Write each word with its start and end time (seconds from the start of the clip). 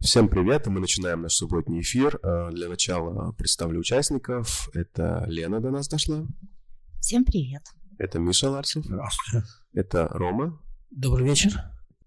Всем 0.00 0.30
привет, 0.30 0.66
мы 0.66 0.80
начинаем 0.80 1.20
наш 1.20 1.34
субботний 1.34 1.82
эфир. 1.82 2.18
Э, 2.22 2.48
для 2.52 2.70
начала 2.70 3.32
представлю 3.32 3.80
участников. 3.80 4.70
Это 4.72 5.24
Лена 5.26 5.60
до 5.60 5.70
нас 5.70 5.88
дошла. 5.88 6.26
Всем 7.00 7.22
привет. 7.22 7.62
Это 7.98 8.18
Миша 8.18 8.48
Ларсов. 8.48 8.82
Здравствуйте. 8.86 9.46
Это 9.74 10.08
Рома. 10.08 10.58
Добрый 10.90 11.26
вечер. 11.26 11.52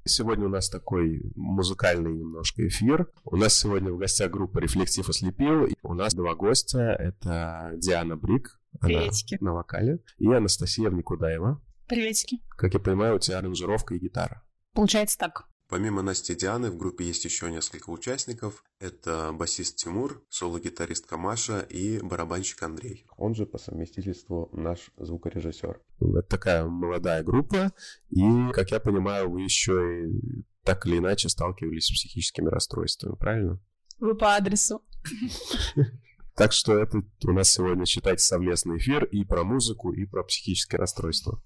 Сегодня 0.05 0.47
у 0.47 0.49
нас 0.49 0.69
такой 0.69 1.21
музыкальный 1.35 2.11
немножко 2.11 2.67
эфир. 2.67 3.11
У 3.25 3.35
нас 3.35 3.53
сегодня 3.53 3.93
в 3.93 3.99
гостях 3.99 4.31
группа 4.31 4.57
«Рефлектив 4.57 5.07
ослепил». 5.07 5.65
И 5.67 5.75
у 5.83 5.93
нас 5.93 6.15
два 6.15 6.33
гостя. 6.33 6.95
Это 6.97 7.73
Диана 7.75 8.17
Брик. 8.17 8.59
Приветики. 8.81 9.37
На 9.39 9.53
вокале. 9.53 9.99
И 10.17 10.27
Анастасия 10.27 10.89
Вникудаева. 10.89 11.61
Приветики. 11.87 12.39
Как 12.57 12.73
я 12.73 12.79
понимаю, 12.79 13.17
у 13.17 13.19
тебя 13.19 13.37
аранжировка 13.37 13.93
и 13.93 13.99
гитара. 13.99 14.41
Получается 14.73 15.19
так. 15.19 15.47
Помимо 15.73 16.03
Насти 16.03 16.33
и 16.33 16.35
Дианы 16.35 16.69
в 16.69 16.77
группе 16.77 17.03
есть 17.03 17.25
еще 17.25 17.49
несколько 17.49 17.89
участников. 17.89 18.63
Это 18.79 19.31
басист 19.33 19.77
Тимур, 19.77 20.23
соло-гитаристка 20.29 21.17
Маша 21.17 21.61
и 21.61 21.99
барабанщик 21.99 22.61
Андрей. 22.61 23.07
Он 23.17 23.33
же 23.33 23.47
по 23.47 23.57
совместительству 23.57 24.51
наш 24.53 24.91
звукорежиссер. 24.97 25.81
Это 25.99 26.21
такая 26.21 26.65
молодая 26.65 27.23
группа, 27.23 27.71
и, 28.11 28.21
как 28.51 28.69
я 28.69 28.79
понимаю, 28.79 29.31
вы 29.31 29.41
еще 29.41 30.09
и 30.11 30.45
так 30.63 30.85
или 30.85 30.99
иначе 30.99 31.27
сталкивались 31.27 31.85
с 31.85 31.91
психическими 31.91 32.49
расстройствами, 32.49 33.15
правильно? 33.15 33.59
Вы 33.97 34.13
по 34.15 34.35
адресу. 34.35 34.83
Так 36.35 36.51
что 36.51 36.77
это 36.77 37.03
у 37.25 37.31
нас 37.31 37.51
сегодня, 37.51 37.85
считайте, 37.85 38.23
совместный 38.23 38.77
эфир 38.77 39.05
и 39.05 39.23
про 39.23 39.43
музыку, 39.43 39.93
и 39.93 40.05
про 40.05 40.23
психическое 40.23 40.77
расстройство. 40.77 41.41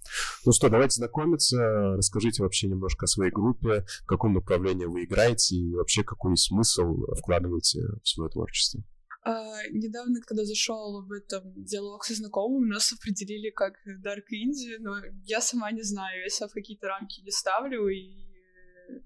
Ну 0.46 0.52
что, 0.54 0.70
давайте 0.70 0.96
знакомиться. 0.96 1.58
Расскажите 1.98 2.44
вообще 2.44 2.68
немножко 2.68 3.06
о 3.06 3.08
своей 3.08 3.32
группе, 3.32 3.86
в 4.04 4.06
каком 4.06 4.34
направлении 4.34 4.86
вы 4.86 5.04
играете 5.04 5.56
и 5.56 5.74
вообще 5.74 6.04
какой 6.04 6.38
смысл 6.38 7.06
вкладываете 7.20 7.82
в 8.02 8.08
свое 8.08 8.30
творчество. 8.30 8.82
А, 9.24 9.68
недавно, 9.72 10.22
когда 10.26 10.46
зашел 10.46 11.06
в 11.06 11.12
этом 11.12 11.42
диалог 11.56 12.06
со 12.06 12.16
знакомым, 12.16 12.70
нас 12.70 12.94
определили 12.94 13.50
как 13.50 13.74
Dark 14.06 14.24
Indie, 14.32 14.78
но 14.80 15.02
я 15.26 15.42
сама 15.42 15.70
не 15.72 15.82
знаю, 15.82 16.22
я 16.22 16.30
себя 16.30 16.48
в 16.48 16.54
какие-то 16.54 16.88
рамки 16.88 17.20
не 17.22 17.32
ставлю, 17.32 17.90
и 17.90 18.28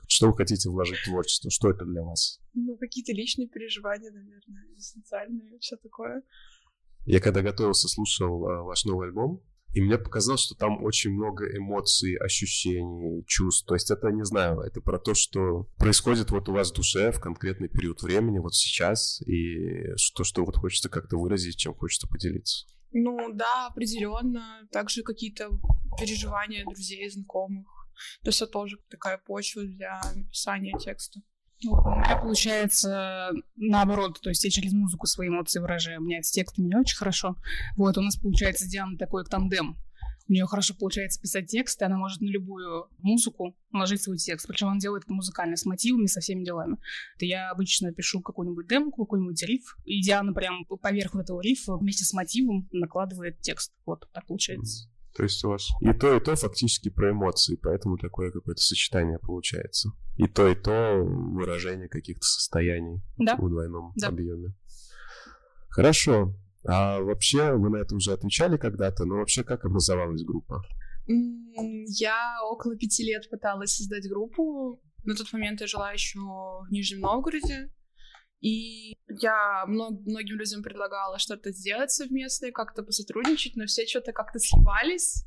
что 0.08 0.28
вы 0.28 0.38
хотите 0.38 0.70
вложить 0.70 1.00
в 1.00 1.06
творчество? 1.06 1.50
Что 1.50 1.70
это 1.70 1.86
для 1.86 2.04
вас? 2.04 2.41
Ну, 2.54 2.78
какие-то 2.78 3.14
личные 3.14 3.48
переживания, 3.48 4.12
наверное, 4.12 4.66
социальные, 4.78 5.60
все 5.60 5.78
такое. 5.78 6.24
Я 7.06 7.20
когда 7.20 7.42
готовился, 7.42 7.88
слушал 7.88 8.48
э, 8.48 8.62
ваш 8.64 8.86
новый 8.86 9.08
альбом, 9.08 9.42
и 9.74 9.82
мне 9.82 9.98
показалось, 9.98 10.42
что 10.42 10.56
там 10.56 10.84
очень 10.84 11.12
много 11.12 11.46
эмоций, 11.56 12.16
ощущений, 12.18 13.24
чувств. 13.26 13.66
То 13.68 13.76
есть 13.76 13.90
это, 13.90 14.10
не 14.12 14.26
знаю, 14.26 14.60
это 14.60 14.82
про 14.82 15.00
то, 15.00 15.14
что 15.14 15.70
происходит 15.78 16.30
вот 16.32 16.50
у 16.50 16.54
вас 16.54 16.72
в 16.72 16.76
душе 16.76 17.12
в 17.12 17.22
конкретный 17.22 17.70
период 17.70 18.02
времени, 18.02 18.40
вот 18.40 18.54
сейчас, 18.54 19.22
и 19.22 19.96
что, 19.96 20.26
что 20.26 20.44
вот 20.44 20.58
хочется 20.58 20.90
как-то 20.90 21.18
выразить, 21.18 21.58
чем 21.58 21.74
хочется 21.74 22.08
поделиться. 22.08 22.68
Ну 22.92 23.32
да, 23.34 23.68
определенно. 23.68 24.68
Также 24.72 25.04
какие-то 25.04 25.50
переживания 25.98 26.66
друзей, 26.66 27.10
знакомых. 27.10 27.66
То 28.24 28.30
есть 28.30 28.42
это 28.42 28.52
тоже 28.52 28.78
такая 28.90 29.18
почва 29.20 29.64
для 29.64 30.02
написания 30.16 30.78
текста. 30.78 31.22
Вот, 31.64 31.86
у 31.86 31.90
меня 31.92 32.18
получается 32.18 33.32
наоборот, 33.56 34.20
то 34.22 34.30
есть 34.30 34.44
я 34.44 34.50
через 34.50 34.74
музыку 34.74 35.06
свои 35.06 35.28
эмоции 35.28 35.60
выражаю, 35.60 36.02
у 36.02 36.04
меня 36.04 36.24
с 36.24 36.32
текстами 36.32 36.68
не 36.68 36.76
очень 36.76 36.98
хорошо. 36.98 37.36
Вот, 37.78 37.98
у 37.98 38.02
нас 38.02 38.16
получается 38.16 38.66
с 38.66 38.68
Дианой 38.68 38.98
такой 38.98 39.26
тандем. 39.26 39.78
У 40.28 40.34
нее 40.34 40.46
хорошо 40.46 40.74
получается 40.80 41.20
писать 41.20 41.48
тексты, 41.48 41.84
она 41.84 41.98
может 41.98 42.22
на 42.22 42.28
любую 42.28 42.88
музыку 43.00 43.58
наложить 43.72 44.02
свой 44.02 44.18
текст. 44.18 44.48
Причем 44.48 44.68
она 44.70 44.80
делает 44.80 45.04
это 45.04 45.14
музыкально, 45.14 45.58
с 45.58 45.66
мотивами, 45.66 46.06
со 46.06 46.22
всеми 46.22 46.46
делами. 46.46 46.78
Это 47.18 47.26
я 47.26 47.52
обычно 47.52 47.92
пишу 47.92 48.22
какую-нибудь 48.22 48.68
демку, 48.68 49.04
какой-нибудь 49.06 49.44
риф, 49.44 49.76
и 49.84 50.02
Диана 50.02 50.32
прям 50.32 50.66
поверх 50.66 51.16
этого 51.16 51.42
рифа 51.42 51.76
вместе 51.76 52.06
с 52.06 52.14
мотивом 52.14 52.70
накладывает 52.72 53.42
текст. 53.42 53.74
Вот, 53.86 54.08
так 54.14 54.26
получается. 54.26 54.91
То 55.16 55.24
есть 55.24 55.44
у 55.44 55.50
вас 55.50 55.68
и 55.82 55.92
то, 55.94 56.16
и 56.16 56.20
то 56.20 56.36
фактически 56.36 56.90
про 56.90 57.12
эмоции, 57.12 57.60
поэтому 57.62 57.98
такое 57.98 58.32
какое-то 58.32 58.62
сочетание 58.62 59.20
получается. 59.20 59.92
И 60.18 60.28
то, 60.28 60.48
и 60.48 60.56
то 60.56 61.04
выражение 61.04 61.90
каких-то 61.90 62.24
состояний 62.26 63.02
да. 63.18 63.36
в 63.36 63.50
двойном 63.50 63.92
да. 63.96 64.08
объеме. 64.08 64.54
Хорошо. 65.70 66.34
А 66.64 67.00
вообще 67.00 67.54
вы 67.54 67.70
на 67.70 67.78
это 67.78 67.96
уже 67.96 68.14
отвечали 68.14 68.58
когда-то, 68.58 69.06
но 69.06 69.16
вообще 69.16 69.44
как 69.44 69.66
образовалась 69.66 70.24
группа? 70.24 70.64
Я 71.08 72.38
около 72.50 72.78
пяти 72.78 73.04
лет 73.04 73.30
пыталась 73.30 73.76
создать 73.76 74.08
группу. 74.08 74.80
На 75.04 75.16
тот 75.16 75.34
момент 75.34 75.62
я 75.62 75.68
жила 75.68 75.92
еще 75.92 76.20
в 76.20 76.68
Нижнем 76.70 77.02
Новгороде. 77.02 77.72
И 78.42 78.96
я 79.08 79.66
мног, 79.68 80.02
многим 80.06 80.38
людям 80.38 80.64
предлагала 80.64 81.20
что-то 81.20 81.52
сделать 81.52 81.92
совместное, 81.92 82.52
как-то 82.52 82.84
посотрудничать, 82.84 83.56
но 83.56 83.66
все 83.68 83.86
что-то 83.86 84.14
как-то 84.14 84.40
сливались. 84.40 85.26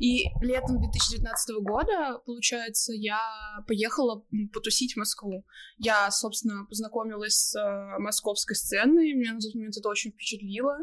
И 0.00 0.24
летом 0.42 0.78
2019 0.78 1.56
года, 1.62 2.18
получается, 2.26 2.92
я 2.92 3.18
поехала 3.66 4.22
потусить 4.52 4.94
в 4.94 4.96
Москву. 4.98 5.46
Я, 5.78 6.10
собственно, 6.10 6.66
познакомилась 6.66 7.36
с 7.36 7.56
э, 7.58 7.98
московской 7.98 8.54
сценой, 8.54 9.14
меня 9.14 9.32
на 9.32 9.40
тот 9.40 9.54
момент 9.54 9.76
это 9.78 9.88
очень 9.88 10.10
впечатлило. 10.10 10.76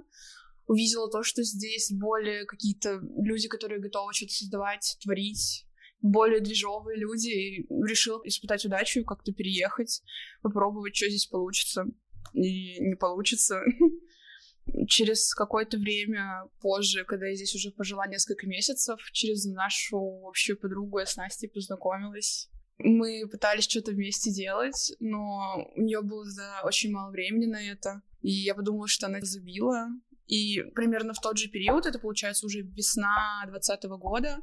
Увидела 0.65 1.09
то, 1.09 1.21
что 1.21 1.43
здесь 1.43 1.91
более 1.91 2.45
какие-то 2.45 2.99
люди, 3.17 3.47
которые 3.47 3.79
готовы 3.79 4.13
что-то 4.13 4.33
создавать, 4.33 4.97
творить 5.03 5.67
более 6.01 6.39
движовые 6.39 6.97
люди, 6.97 7.29
и 7.29 7.67
решил 7.69 8.21
испытать 8.23 8.65
удачу 8.65 8.99
и 8.99 9.03
как-то 9.03 9.31
переехать, 9.33 10.01
попробовать, 10.41 10.95
что 10.95 11.09
здесь 11.09 11.25
получится. 11.25 11.85
И 12.33 12.79
не 12.79 12.95
получится. 12.95 13.61
Через 14.87 15.33
какое-то 15.33 15.77
время 15.77 16.43
позже, 16.61 17.03
когда 17.03 17.27
я 17.27 17.35
здесь 17.35 17.55
уже 17.55 17.71
пожила 17.71 18.05
несколько 18.07 18.45
месяцев, 18.45 18.99
через 19.11 19.45
нашу 19.45 20.27
общую 20.27 20.59
подругу 20.59 20.99
я 20.99 21.07
с 21.07 21.17
Настей 21.17 21.49
познакомилась. 21.49 22.49
Мы 22.77 23.27
пытались 23.27 23.67
что-то 23.67 23.91
вместе 23.91 24.31
делать, 24.31 24.93
но 24.99 25.71
у 25.75 25.81
нее 25.81 26.01
было 26.01 26.23
за 26.23 26.61
очень 26.63 26.91
мало 26.91 27.09
времени 27.09 27.47
на 27.47 27.61
это. 27.61 28.03
И 28.21 28.29
я 28.29 28.53
подумала, 28.53 28.87
что 28.87 29.07
она 29.07 29.19
забила. 29.21 29.87
И 30.27 30.61
примерно 30.75 31.13
в 31.13 31.19
тот 31.19 31.37
же 31.37 31.49
период, 31.49 31.87
это 31.87 31.97
получается 31.97 32.45
уже 32.45 32.61
весна 32.61 33.41
2020 33.47 33.83
года, 33.99 34.37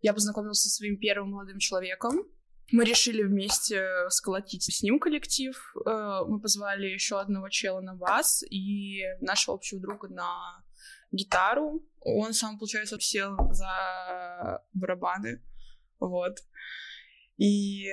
я 0.00 0.14
познакомилась 0.14 0.60
со 0.60 0.68
своим 0.68 0.98
первым 0.98 1.30
молодым 1.30 1.58
человеком. 1.58 2.26
Мы 2.72 2.84
решили 2.84 3.22
вместе 3.22 3.84
сколотить 4.10 4.62
с 4.62 4.82
ним 4.82 5.00
коллектив. 5.00 5.56
Э, 5.84 6.20
мы 6.26 6.40
позвали 6.40 6.86
еще 6.86 7.18
одного 7.18 7.48
чела 7.48 7.80
на 7.80 7.96
бас 7.96 8.44
и 8.48 9.02
нашего 9.20 9.56
общего 9.56 9.80
друга 9.80 10.08
на 10.08 10.64
гитару. 11.10 11.84
Он 12.00 12.32
сам, 12.32 12.58
получается, 12.58 12.98
сел 13.00 13.36
за 13.50 14.62
барабаны. 14.72 15.42
Вот. 15.98 16.36
И... 17.36 17.86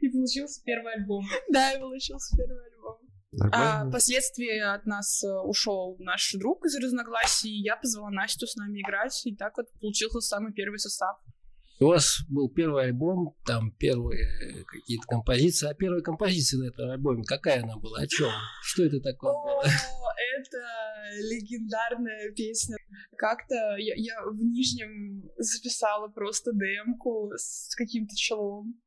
И 0.00 0.08
получился 0.08 0.62
первый 0.64 0.94
альбом. 0.94 1.26
Да, 1.50 1.72
и 1.72 1.78
получился 1.78 2.36
первый 2.36 2.64
альбом. 2.64 2.79
А, 3.52 3.88
впоследствии 3.88 4.58
от 4.58 4.86
нас 4.86 5.22
э, 5.22 5.28
ушел 5.28 5.96
наш 6.00 6.32
друг 6.34 6.66
из 6.66 6.76
разногласий, 6.76 7.62
я 7.62 7.76
позвала 7.76 8.10
Настю 8.10 8.46
с 8.46 8.56
нами 8.56 8.80
играть, 8.80 9.20
и 9.24 9.36
так 9.36 9.56
вот 9.56 9.66
получился 9.80 10.20
самый 10.20 10.52
первый 10.52 10.78
состав. 10.78 11.16
У 11.80 11.86
вас 11.86 12.18
был 12.28 12.50
первый 12.50 12.84
альбом, 12.84 13.34
там 13.46 13.70
первые 13.72 14.64
какие-то 14.66 15.06
композиции. 15.06 15.70
А 15.70 15.72
первая 15.72 16.02
композиция 16.02 16.58
на 16.58 16.68
этом 16.68 16.90
альбоме, 16.90 17.24
какая 17.24 17.62
она 17.62 17.78
была? 17.78 18.00
О 18.00 18.06
чем? 18.06 18.28
Что 18.62 18.84
это 18.84 19.00
такое 19.00 19.32
О, 19.32 19.42
было? 19.42 19.62
Это 19.62 20.58
легендарная 21.22 22.32
песня. 22.32 22.76
Как-то 23.16 23.54
я, 23.78 23.94
я 23.96 24.22
в 24.26 24.36
Нижнем 24.36 25.30
записала 25.38 26.08
просто 26.08 26.50
демку 26.52 27.30
с 27.36 27.74
каким-то 27.74 28.14
челом. 28.14 28.78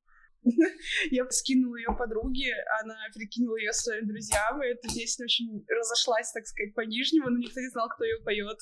Я 1.12 1.30
скинула 1.30 1.78
ее 1.78 1.96
подруге, 1.98 2.54
она 2.82 2.96
перекинула 3.14 3.58
ее 3.58 3.74
своим 3.74 4.08
друзьям, 4.08 4.62
и 4.62 4.68
эта 4.68 4.88
песня 4.94 5.24
очень 5.24 5.66
разошлась, 5.68 6.32
так 6.32 6.46
сказать, 6.46 6.74
по 6.74 6.82
Нижнему, 6.82 7.30
но 7.30 7.38
никто 7.38 7.60
не 7.60 7.70
знал, 7.70 7.90
кто 7.90 8.04
ее 8.04 8.20
поет. 8.24 8.58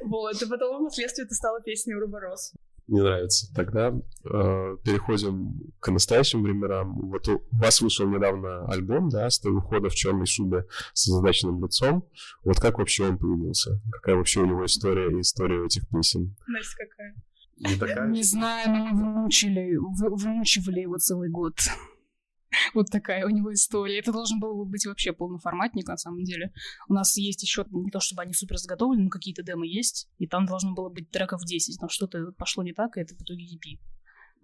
Вот, 0.00 0.40
и 0.42 0.46
потом 0.46 0.86
впоследствии 0.86 1.24
это 1.24 1.34
стала 1.34 1.60
песня 1.62 1.96
Уруборос. 1.96 2.52
Мне 2.88 3.02
нравится. 3.02 3.46
Тогда 3.54 3.88
э, 3.88 4.76
переходим 4.84 5.72
к 5.78 5.90
настоящим 5.90 6.42
временам. 6.42 7.10
Вот 7.10 7.28
у 7.28 7.42
вас 7.52 7.80
вышел 7.80 8.08
недавно 8.08 8.66
альбом, 8.66 9.08
да, 9.08 9.30
с 9.30 9.42
ухода 9.44 9.88
в 9.88 9.94
черной 9.94 10.26
шубе 10.26 10.66
с 10.92 11.08
озадаченным 11.08 11.64
лицом. 11.64 12.08
Вот 12.44 12.58
как 12.58 12.78
вообще 12.78 13.08
он 13.08 13.18
появился? 13.18 13.80
Какая 13.92 14.16
вообще 14.16 14.40
у 14.40 14.46
него 14.46 14.66
история 14.66 15.16
и 15.16 15.20
история 15.20 15.64
этих 15.64 15.88
песен? 15.88 16.36
Настя, 16.48 16.76
какая? 16.78 17.14
Не 17.62 17.76
такая? 17.76 18.08
Не 18.08 18.22
знаю, 18.22 18.70
но 18.70 18.86
мы 18.86 18.98
вымучили, 18.98 19.76
вы, 19.76 20.16
вымучивали 20.16 20.80
его 20.80 20.98
целый 20.98 21.30
год. 21.30 21.58
Вот 22.74 22.90
такая 22.90 23.24
у 23.24 23.30
него 23.30 23.50
история. 23.54 23.98
Это 23.98 24.12
должен 24.12 24.38
был 24.38 24.66
быть 24.66 24.84
вообще 24.84 25.14
полноформатник, 25.14 25.88
на 25.88 25.96
самом 25.96 26.22
деле. 26.22 26.52
У 26.86 26.92
нас 26.92 27.16
есть 27.16 27.42
еще, 27.42 27.64
не 27.70 27.90
то 27.90 27.98
чтобы 27.98 28.22
они 28.22 28.34
супер 28.34 28.58
заготовлены, 28.58 29.04
но 29.04 29.08
какие-то 29.08 29.42
демы 29.42 29.66
есть, 29.66 30.06
и 30.18 30.26
там 30.26 30.44
должно 30.44 30.74
было 30.74 30.90
быть 30.90 31.10
треков 31.10 31.42
10, 31.46 31.80
но 31.80 31.88
что-то 31.88 32.32
пошло 32.32 32.62
не 32.62 32.74
так, 32.74 32.96
и 32.96 33.00
это 33.00 33.14
в 33.14 33.22
итоге 33.22 33.44
EP. 33.46 33.80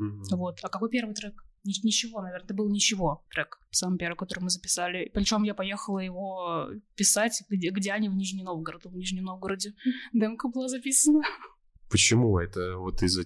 Mm-hmm. 0.00 0.36
Вот. 0.36 0.58
А 0.62 0.68
какой 0.70 0.88
первый 0.88 1.14
трек? 1.14 1.44
Ничего, 1.64 2.22
наверное, 2.22 2.44
это 2.44 2.54
был 2.54 2.70
ничего 2.70 3.26
трек, 3.30 3.58
самый 3.70 3.98
первый, 3.98 4.16
который 4.16 4.40
мы 4.40 4.48
записали. 4.48 5.10
Причем 5.12 5.42
я 5.42 5.54
поехала 5.54 5.98
его 5.98 6.70
писать, 6.94 7.42
где, 7.50 7.70
где 7.70 7.92
они 7.92 8.08
в 8.08 8.14
Нижний 8.14 8.42
Новгород. 8.42 8.86
В 8.86 8.96
Нижнем 8.96 9.24
Новгороде 9.24 9.74
демка 10.14 10.48
была 10.48 10.68
записана. 10.68 11.20
Почему? 11.90 12.38
Это 12.38 12.76
вот 12.76 13.02
из-за 13.02 13.25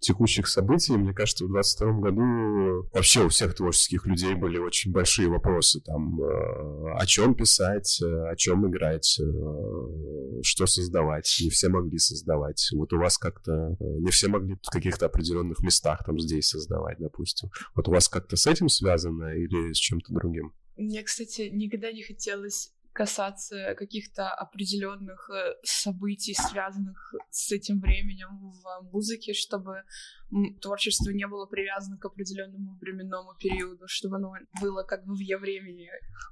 текущих 0.00 0.46
событий, 0.46 0.92
мне 0.96 1.12
кажется, 1.12 1.44
в 1.44 1.48
22 1.48 1.92
году 2.00 2.88
вообще 2.92 3.24
у 3.24 3.28
всех 3.28 3.54
творческих 3.54 4.06
людей 4.06 4.34
были 4.34 4.58
очень 4.58 4.92
большие 4.92 5.28
вопросы. 5.28 5.80
Там, 5.80 6.20
э, 6.22 6.94
о 6.94 7.06
чем 7.06 7.34
писать, 7.34 8.00
э, 8.02 8.30
о 8.30 8.36
чем 8.36 8.68
играть, 8.70 9.18
э, 9.20 10.42
что 10.42 10.66
создавать. 10.66 11.36
Не 11.40 11.50
все 11.50 11.68
могли 11.68 11.98
создавать. 11.98 12.68
Вот 12.72 12.92
у 12.92 12.98
вас 12.98 13.18
как-то... 13.18 13.76
Не 13.80 14.10
все 14.10 14.28
могли 14.28 14.56
в 14.62 14.70
каких-то 14.70 15.06
определенных 15.06 15.60
местах 15.60 16.04
там 16.04 16.18
здесь 16.18 16.48
создавать, 16.48 16.98
допустим. 16.98 17.50
Вот 17.74 17.88
у 17.88 17.90
вас 17.90 18.08
как-то 18.08 18.36
с 18.36 18.46
этим 18.46 18.68
связано 18.68 19.34
или 19.34 19.72
с 19.72 19.76
чем-то 19.78 20.12
другим? 20.12 20.52
Мне, 20.76 21.02
кстати, 21.02 21.48
никогда 21.52 21.90
не 21.90 22.02
хотелось 22.02 22.75
касаться 22.96 23.74
каких-то 23.74 24.30
определенных 24.30 25.28
э, 25.28 25.54
событий, 25.62 26.34
связанных 26.34 27.14
с 27.28 27.52
этим 27.52 27.78
временем 27.78 28.28
в 28.40 28.90
музыке, 28.90 29.34
чтобы 29.34 29.82
творчество 30.62 31.10
не 31.10 31.26
было 31.26 31.44
привязано 31.44 31.98
к 31.98 32.06
определенному 32.06 32.78
временному 32.80 33.34
периоду, 33.38 33.84
чтобы 33.86 34.16
оно 34.16 34.32
было 34.62 34.82
как 34.82 35.04
бы 35.04 35.14
вне 35.14 35.36
времени. 35.36 35.90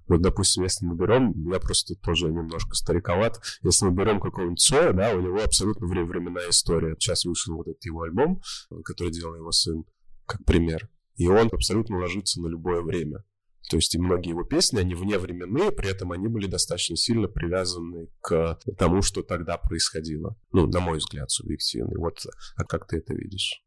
Вот, 0.09 0.23
допустим, 0.23 0.63
если 0.63 0.87
мы 0.87 0.97
берем, 0.97 1.35
я 1.53 1.61
просто 1.61 1.97
тоже 1.97 2.29
немножко 2.29 2.75
стариковат, 2.75 3.43
если 3.63 3.85
мы 3.85 3.93
берем 3.93 4.19
какого-нибудь 4.19 4.61
Цоя, 4.61 4.95
да, 4.95 5.15
у 5.15 5.21
него 5.21 5.43
абсолютно 5.43 5.87
временная 5.87 6.49
история. 6.49 6.97
Сейчас 6.99 7.27
вышел 7.27 7.57
вот 7.57 7.69
этот 7.69 7.85
его 7.85 8.03
альбом, 8.03 8.41
который 8.87 9.13
делал 9.13 9.35
его 9.35 9.53
сын, 9.53 9.85
как 10.25 10.43
пример. 10.47 10.89
И 11.17 11.29
он 11.29 11.51
абсолютно 11.53 11.99
ложится 11.99 12.41
на 12.41 12.47
любое 12.47 12.81
время. 12.81 13.23
То 13.71 13.77
есть 13.77 13.95
и 13.95 13.99
многие 13.99 14.31
его 14.31 14.45
песни, 14.45 14.79
они 14.79 14.95
вневременные, 14.95 15.73
при 15.73 15.91
этом 15.91 16.13
они 16.13 16.29
были 16.29 16.47
достаточно 16.47 16.97
сильно 16.97 17.29
привязаны 17.29 18.09
к 18.21 18.59
тому, 18.79 19.03
что 19.03 19.23
тогда 19.23 19.57
происходило. 19.57 20.37
Ну, 20.53 20.67
на 20.67 20.81
мой 20.81 20.99
взгляд, 20.99 21.31
субъективный. 21.31 21.97
Вот, 21.97 22.19
а 22.57 22.65
как 22.65 22.87
ты 22.87 22.99
это 22.99 23.15
видишь? 23.15 23.63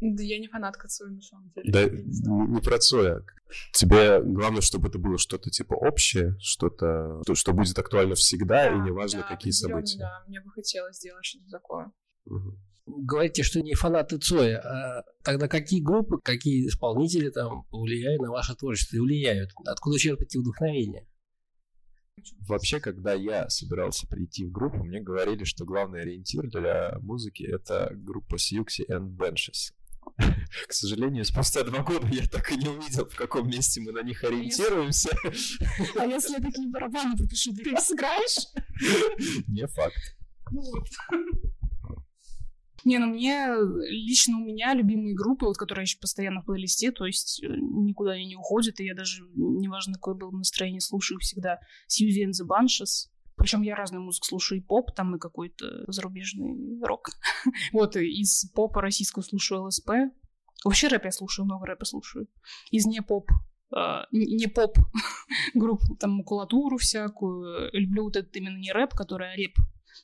Да 0.00 0.22
я 0.22 0.38
не 0.38 0.48
фанатка 0.48 0.88
Цоя, 0.88 1.10
на 1.10 1.20
самом 1.20 1.50
деле. 1.54 1.72
Да, 1.72 1.84
не, 1.84 2.54
не 2.54 2.60
про 2.60 2.78
Цоя. 2.78 3.22
Тебе 3.72 4.22
главное, 4.22 4.62
чтобы 4.62 4.88
это 4.88 4.98
было 4.98 5.18
что-то 5.18 5.50
типа 5.50 5.74
общее, 5.74 6.36
что-то, 6.40 7.20
что 7.34 7.52
будет 7.52 7.78
актуально 7.78 8.14
всегда, 8.14 8.70
да, 8.70 8.76
и 8.76 8.78
неважно, 8.80 9.20
да, 9.20 9.28
какие 9.28 9.52
события. 9.52 9.98
Да, 9.98 10.24
мне 10.26 10.40
бы 10.40 10.50
хотелось 10.50 10.96
сделать 10.96 11.24
что-то 11.24 11.50
такое. 11.50 11.92
Угу 12.26 12.56
говорите, 12.98 13.42
что 13.42 13.60
не 13.60 13.74
фанаты 13.74 14.18
Цоя, 14.18 14.58
а 14.60 15.04
тогда 15.22 15.48
какие 15.48 15.80
группы, 15.80 16.18
какие 16.22 16.66
исполнители 16.66 17.30
там 17.30 17.64
влияют 17.70 18.22
на 18.22 18.30
ваше 18.30 18.54
творчество 18.54 18.96
и 18.96 19.00
влияют? 19.00 19.50
Откуда 19.66 19.98
черпаете 19.98 20.38
вдохновение? 20.38 21.06
Вообще, 22.46 22.80
когда 22.80 23.14
я 23.14 23.48
собирался 23.48 24.06
прийти 24.06 24.44
в 24.44 24.52
группу, 24.52 24.84
мне 24.84 25.00
говорили, 25.00 25.44
что 25.44 25.64
главный 25.64 26.02
ориентир 26.02 26.48
для 26.50 26.98
музыки— 27.00 27.42
это 27.50 27.90
группа 27.94 28.36
Siouxsie 28.36 28.86
and 28.90 29.16
Benches. 29.16 29.72
К 30.68 30.72
сожалению, 30.72 31.24
спустя 31.24 31.62
два 31.62 31.82
года 31.82 32.06
я 32.08 32.26
так 32.26 32.50
и 32.52 32.56
не 32.56 32.68
увидел, 32.68 33.06
в 33.06 33.16
каком 33.16 33.48
месте 33.48 33.80
мы 33.80 33.92
на 33.92 34.02
них 34.02 34.22
ориентируемся. 34.24 35.10
А 35.96 36.04
если 36.04 36.34
я 36.34 36.40
такие 36.40 36.68
барабаны 36.68 37.16
пропишу, 37.16 37.54
ты 37.54 37.70
их 37.70 37.80
сыграешь? 37.80 38.48
Не 39.48 39.66
факт. 39.66 40.16
Ну 40.50 40.62
вот. 40.62 40.88
Не, 42.84 42.98
ну 42.98 43.06
мне, 43.06 43.48
лично 43.88 44.38
у 44.38 44.44
меня 44.44 44.74
любимые 44.74 45.14
группы, 45.14 45.46
вот 45.46 45.56
которые 45.56 45.82
еще 45.82 45.98
постоянно 45.98 46.42
в 46.42 46.46
плейлисте, 46.46 46.92
то 46.92 47.06
есть 47.06 47.42
э, 47.42 47.46
никуда 47.48 48.12
они 48.12 48.26
не 48.26 48.36
уходят, 48.36 48.80
и 48.80 48.84
я 48.84 48.94
даже, 48.94 49.24
неважно, 49.34 49.94
какое 49.94 50.14
было 50.14 50.30
настроение, 50.30 50.80
слушаю 50.80 51.18
всегда 51.20 51.58
Suzy 51.88 52.24
and 52.24 52.30
the 52.30 52.46
Bunches, 52.46 53.10
причем 53.36 53.62
я 53.62 53.74
разную 53.74 54.02
музыку 54.02 54.26
слушаю, 54.26 54.60
и 54.60 54.62
поп, 54.62 54.94
там, 54.94 55.16
и 55.16 55.18
какой-то 55.18 55.90
зарубежный 55.90 56.78
рок. 56.82 57.08
вот, 57.72 57.96
из 57.96 58.50
попа 58.54 58.82
российского 58.82 59.22
слушаю 59.22 59.64
ЛСП. 59.64 59.90
Вообще 60.62 60.88
рэп 60.88 61.06
я 61.06 61.10
слушаю, 61.10 61.46
много 61.46 61.66
рэпа 61.66 61.86
слушаю. 61.86 62.28
Из 62.70 62.86
не 62.86 63.02
поп 63.02 63.30
Uh, 63.72 64.02
не 64.10 64.48
поп 64.48 64.76
групп, 65.54 65.80
там 66.00 66.10
макулатуру 66.14 66.76
всякую. 66.76 67.70
Люблю 67.72 68.02
вот 68.02 68.16
этот 68.16 68.34
именно 68.34 68.58
не 68.58 68.72
рэп, 68.72 68.94
который, 68.94 69.32
а 69.32 69.36
реп 69.36 69.56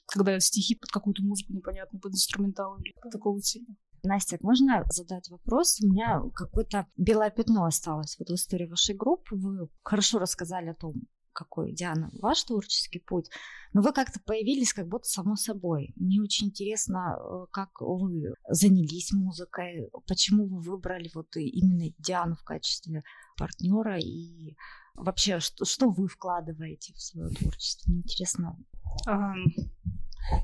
когда 0.07 0.39
стихи 0.41 0.75
под 0.75 0.91
какую-то 0.91 1.23
музыку 1.23 1.53
непонятную, 1.53 2.01
под 2.01 2.13
инструментал 2.13 2.79
или 2.79 2.95
такого 3.11 3.41
типа. 3.41 3.73
Настя, 4.03 4.39
можно 4.41 4.85
задать 4.91 5.29
вопрос? 5.31 5.81
У 5.81 5.89
меня 5.89 6.23
какое-то 6.35 6.87
белое 6.97 7.31
пятно 7.31 7.65
осталось 7.65 8.17
вот 8.19 8.29
в 8.29 8.35
истории 8.35 8.67
вашей 8.67 8.95
группы. 8.95 9.35
Вы 9.35 9.69
хорошо 9.83 10.19
рассказали 10.19 10.69
о 10.69 10.75
том, 10.75 10.95
какой, 11.37 11.73
Диана, 11.73 12.11
ваш 12.21 12.45
творческий 12.45 12.99
путь, 12.99 13.31
но 13.73 13.83
вы 13.83 13.93
как-то 13.93 14.19
появились 14.25 14.73
как 14.73 14.89
будто 14.89 15.05
само 15.05 15.37
собой. 15.37 15.93
Мне 15.97 16.21
очень 16.21 16.47
интересно, 16.47 17.19
э, 17.19 17.47
как 17.53 17.81
вы 17.81 18.33
занялись 18.49 19.13
музыкой, 19.13 19.91
почему 20.07 20.47
вы 20.47 20.61
выбрали 20.61 21.11
вот 21.15 21.37
именно 21.37 21.93
Диану 21.99 22.37
в 22.37 22.43
качестве 22.43 23.03
партнера 23.37 23.99
и 23.99 24.57
вообще, 24.95 25.39
что, 25.41 25.67
что 25.67 25.91
вы 25.91 26.09
вкладываете 26.09 26.95
в 26.95 27.01
свое 27.03 27.29
творчество? 27.29 27.91
Мне 27.91 28.01
интересно 28.01 28.57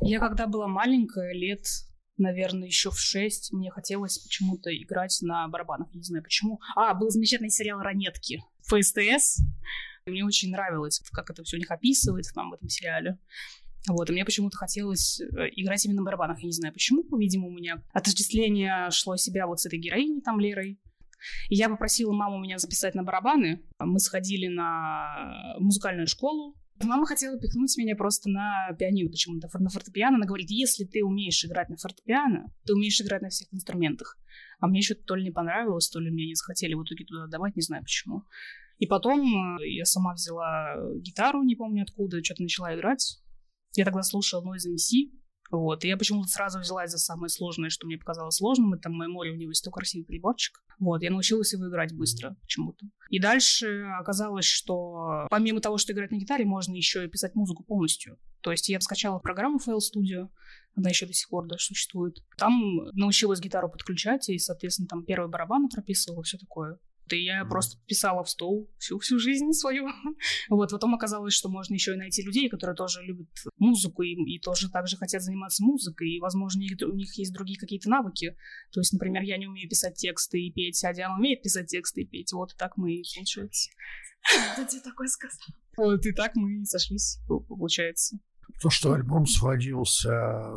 я 0.01 0.19
когда 0.21 0.47
была 0.47 0.69
маленькая, 0.69 1.33
лет, 1.33 1.65
наверное, 2.17 2.67
еще 2.67 2.91
в 2.91 2.99
шесть, 2.99 3.53
мне 3.53 3.71
хотелось 3.71 4.19
почему-то 4.19 4.71
играть 4.75 5.19
на 5.23 5.49
барабанах. 5.49 5.93
Не 5.95 6.03
знаю 6.03 6.23
почему. 6.23 6.61
А, 6.77 6.95
был 6.95 7.11
замечательный 7.11 7.51
сериал 7.51 7.81
«Ранетки» 7.81 8.43
по 8.69 8.81
СТС. 8.81 9.41
Мне 10.07 10.25
очень 10.25 10.51
нравилось, 10.51 11.01
как 11.13 11.31
это 11.31 11.45
все 11.45 11.57
у 11.57 11.61
них 11.61 11.71
описывается 11.71 12.35
там 12.35 12.51
в 12.51 12.55
этом 12.55 12.69
сериале. 12.69 13.19
Вот, 13.89 14.09
и 14.09 14.13
мне 14.13 14.25
почему-то 14.25 14.57
хотелось 14.57 15.21
э, 15.21 15.25
играть 15.57 15.85
именно 15.85 16.01
на 16.01 16.05
барабанах. 16.05 16.39
Я 16.41 16.47
не 16.47 16.53
знаю 16.53 16.73
почему. 16.73 17.05
Видимо, 17.17 17.49
у 17.49 17.51
меня 17.51 17.83
отождествление 17.93 18.91
шло 18.91 19.17
себя 19.17 19.47
вот 19.47 19.61
с 19.61 19.67
этой 19.67 19.79
героиней, 19.79 20.21
там, 20.21 20.39
Лерой. 20.39 20.81
И 21.49 21.57
я 21.57 21.69
попросила 21.69 22.13
маму 22.13 22.41
меня 22.41 22.59
записать 22.59 22.95
на 22.95 23.03
барабаны. 23.03 23.63
Мы 23.79 23.99
сходили 23.99 24.47
на 24.47 25.57
музыкальную 25.59 26.07
школу 26.07 26.57
Мама 26.85 27.07
хотела 27.07 27.39
пихнуть 27.39 27.77
меня 27.77 27.95
просто 27.97 28.29
на 28.29 28.75
пианино 28.79 29.11
почему-то, 29.11 29.49
на 29.59 29.69
фортепиано. 29.69 30.17
Она 30.17 30.27
говорит, 30.27 30.51
если 30.51 30.85
ты 30.85 31.05
умеешь 31.05 31.45
играть 31.45 31.69
на 31.69 31.77
фортепиано, 31.77 32.53
ты 32.65 32.75
умеешь 32.75 33.01
играть 33.01 33.23
на 33.23 33.29
всех 33.29 33.53
инструментах. 33.53 34.19
А 34.61 34.67
мне 34.67 34.83
что-то 34.83 35.03
то 35.05 35.15
ли 35.15 35.25
не 35.25 35.31
понравилось, 35.31 35.89
то 35.89 36.01
ли 36.01 36.11
мне 36.11 36.27
не 36.27 36.35
захотели 36.35 36.75
в 36.75 36.83
итоге 36.83 37.05
туда 37.05 37.27
давать, 37.27 37.57
не 37.57 37.63
знаю 37.63 37.83
почему. 37.83 38.25
И 38.79 38.87
потом 38.87 39.21
э, 39.21 39.69
я 39.69 39.85
сама 39.85 40.15
взяла 40.15 40.75
гитару, 40.99 41.43
не 41.45 41.55
помню 41.55 41.83
откуда, 41.83 42.23
что-то 42.23 42.43
начала 42.43 42.75
играть. 42.75 43.23
Я 43.75 43.85
тогда 43.85 44.03
слушала 44.03 44.43
Noise 44.43 44.75
MC, 44.75 45.22
вот. 45.53 45.85
И 45.85 45.89
я 45.89 45.99
почему-то 45.99 46.29
сразу 46.29 46.59
взялась 46.61 46.91
за 46.91 46.99
самое 46.99 47.29
сложное, 47.29 47.69
что 47.69 47.87
мне 47.87 47.99
показалось 47.99 48.37
сложным. 48.37 48.73
Это 48.73 48.89
«Мое 48.89 49.09
море», 49.09 49.33
у 49.33 49.37
него 49.37 49.51
есть 49.51 49.63
такой 49.63 49.81
красивый 49.81 50.07
приборчик. 50.07 50.65
Вот. 50.79 51.03
Я 51.03 51.11
научилась 51.11 51.53
его 51.53 51.69
играть 51.69 51.95
быстро 51.95 52.35
почему-то. 52.41 52.87
И 53.11 53.21
дальше 53.21 53.83
оказалось, 54.01 54.47
что 54.47 55.27
помимо 55.31 55.61
того, 55.61 55.77
что 55.77 55.93
играть 55.93 56.11
на 56.11 56.17
гитаре, 56.17 56.47
можно 56.47 56.75
еще 56.75 57.05
и 57.05 57.09
писать 57.09 57.35
музыку 57.35 57.65
полностью. 57.65 58.19
То 58.41 58.51
есть 58.51 58.71
я 58.71 58.81
скачала 58.81 59.19
программу 59.19 59.59
Fail 59.59 59.79
Studio, 59.79 60.31
она 60.75 60.89
еще 60.89 61.05
до 61.05 61.13
сих 61.13 61.29
пор 61.29 61.47
да, 61.47 61.57
существует. 61.59 62.17
Там 62.39 62.53
научилась 62.95 63.41
гитару 63.41 63.69
подключать, 63.69 64.31
и, 64.31 64.39
соответственно, 64.39 64.89
там 64.89 65.05
первые 65.05 65.29
барабаны 65.29 65.69
прописывала, 65.69 66.23
все 66.23 66.39
такое 66.39 66.79
и 67.13 67.25
я 67.25 67.45
просто 67.45 67.79
писала 67.87 68.23
в 68.25 68.29
стол 68.29 68.71
всю, 68.79 68.99
всю 68.99 69.19
жизнь 69.19 69.53
свою. 69.53 69.87
вот, 70.49 70.71
потом 70.71 70.95
оказалось, 70.95 71.35
что 71.35 71.49
можно 71.49 71.75
еще 71.75 71.95
и 71.95 71.97
найти 71.97 72.23
людей, 72.23 72.49
которые 72.49 72.77
тоже 72.77 73.03
любят 73.03 73.29
музыку 73.59 74.03
и, 74.03 74.13
и 74.13 74.39
тоже 74.41 74.71
также 74.71 74.97
хотят 74.97 75.23
заниматься 75.23 75.65
музыкой, 75.65 76.11
и, 76.11 76.21
возможно, 76.21 76.63
у 76.63 76.95
них 76.95 77.17
есть 77.19 77.33
другие 77.33 77.59
какие-то 77.59 77.89
навыки. 77.89 78.37
То 78.73 78.81
есть, 78.81 78.93
например, 78.93 79.23
я 79.23 79.39
не 79.39 79.47
умею 79.47 79.69
писать 79.69 79.95
тексты 79.95 80.41
и 80.41 80.53
петь, 80.53 80.83
а 80.85 80.93
Диана 80.93 81.17
умеет 81.17 81.43
писать 81.43 81.69
тексты 81.69 82.03
и 82.03 82.07
петь. 82.07 82.33
Вот 82.33 82.53
и 82.53 82.57
так 82.57 82.77
мы 82.77 82.93
и 82.95 83.03
получается. 83.03 83.71
Кто 84.55 84.65
тебе 84.65 84.81
такое 84.83 85.09
сказал? 85.09 85.39
Вот 85.77 86.05
и 86.05 86.13
так 86.13 86.37
мы 86.37 86.61
и 86.61 86.65
сошлись, 86.65 87.19
получается. 87.27 88.19
То, 88.61 88.69
что 88.69 88.93
альбом 88.93 89.27
сводился 89.27 90.11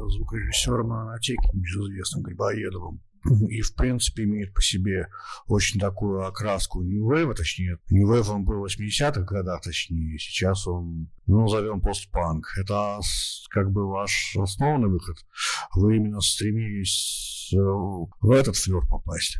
звукорежиссером 0.09 0.89
на 0.89 1.01
Анатеке, 1.03 1.49
небезызвестным 1.53 2.23
Грибоедовым, 2.23 3.01
и, 3.49 3.61
в 3.61 3.75
принципе, 3.75 4.23
имеет 4.23 4.53
по 4.53 4.61
себе 4.61 5.07
очень 5.47 5.79
такую 5.79 6.25
окраску 6.25 6.81
New 6.81 7.09
Wave, 7.09 7.33
точнее, 7.33 7.79
New 7.89 8.11
Wave 8.11 8.29
он 8.29 8.45
был 8.45 8.61
в 8.61 8.65
80-х 8.65 9.21
годах, 9.21 9.61
точнее, 9.61 10.17
сейчас 10.17 10.67
он, 10.67 11.09
ну, 11.25 11.41
назовем 11.41 11.81
постпанк. 11.81 12.47
Это 12.57 12.99
как 13.49 13.71
бы 13.71 13.87
ваш 13.87 14.35
основной 14.35 14.89
выход. 14.89 15.17
Вы 15.73 15.97
именно 15.97 16.21
стремились 16.21 17.51
э, 17.53 17.57
в 17.57 18.31
этот 18.31 18.55
флер 18.55 18.85
попасть? 18.87 19.37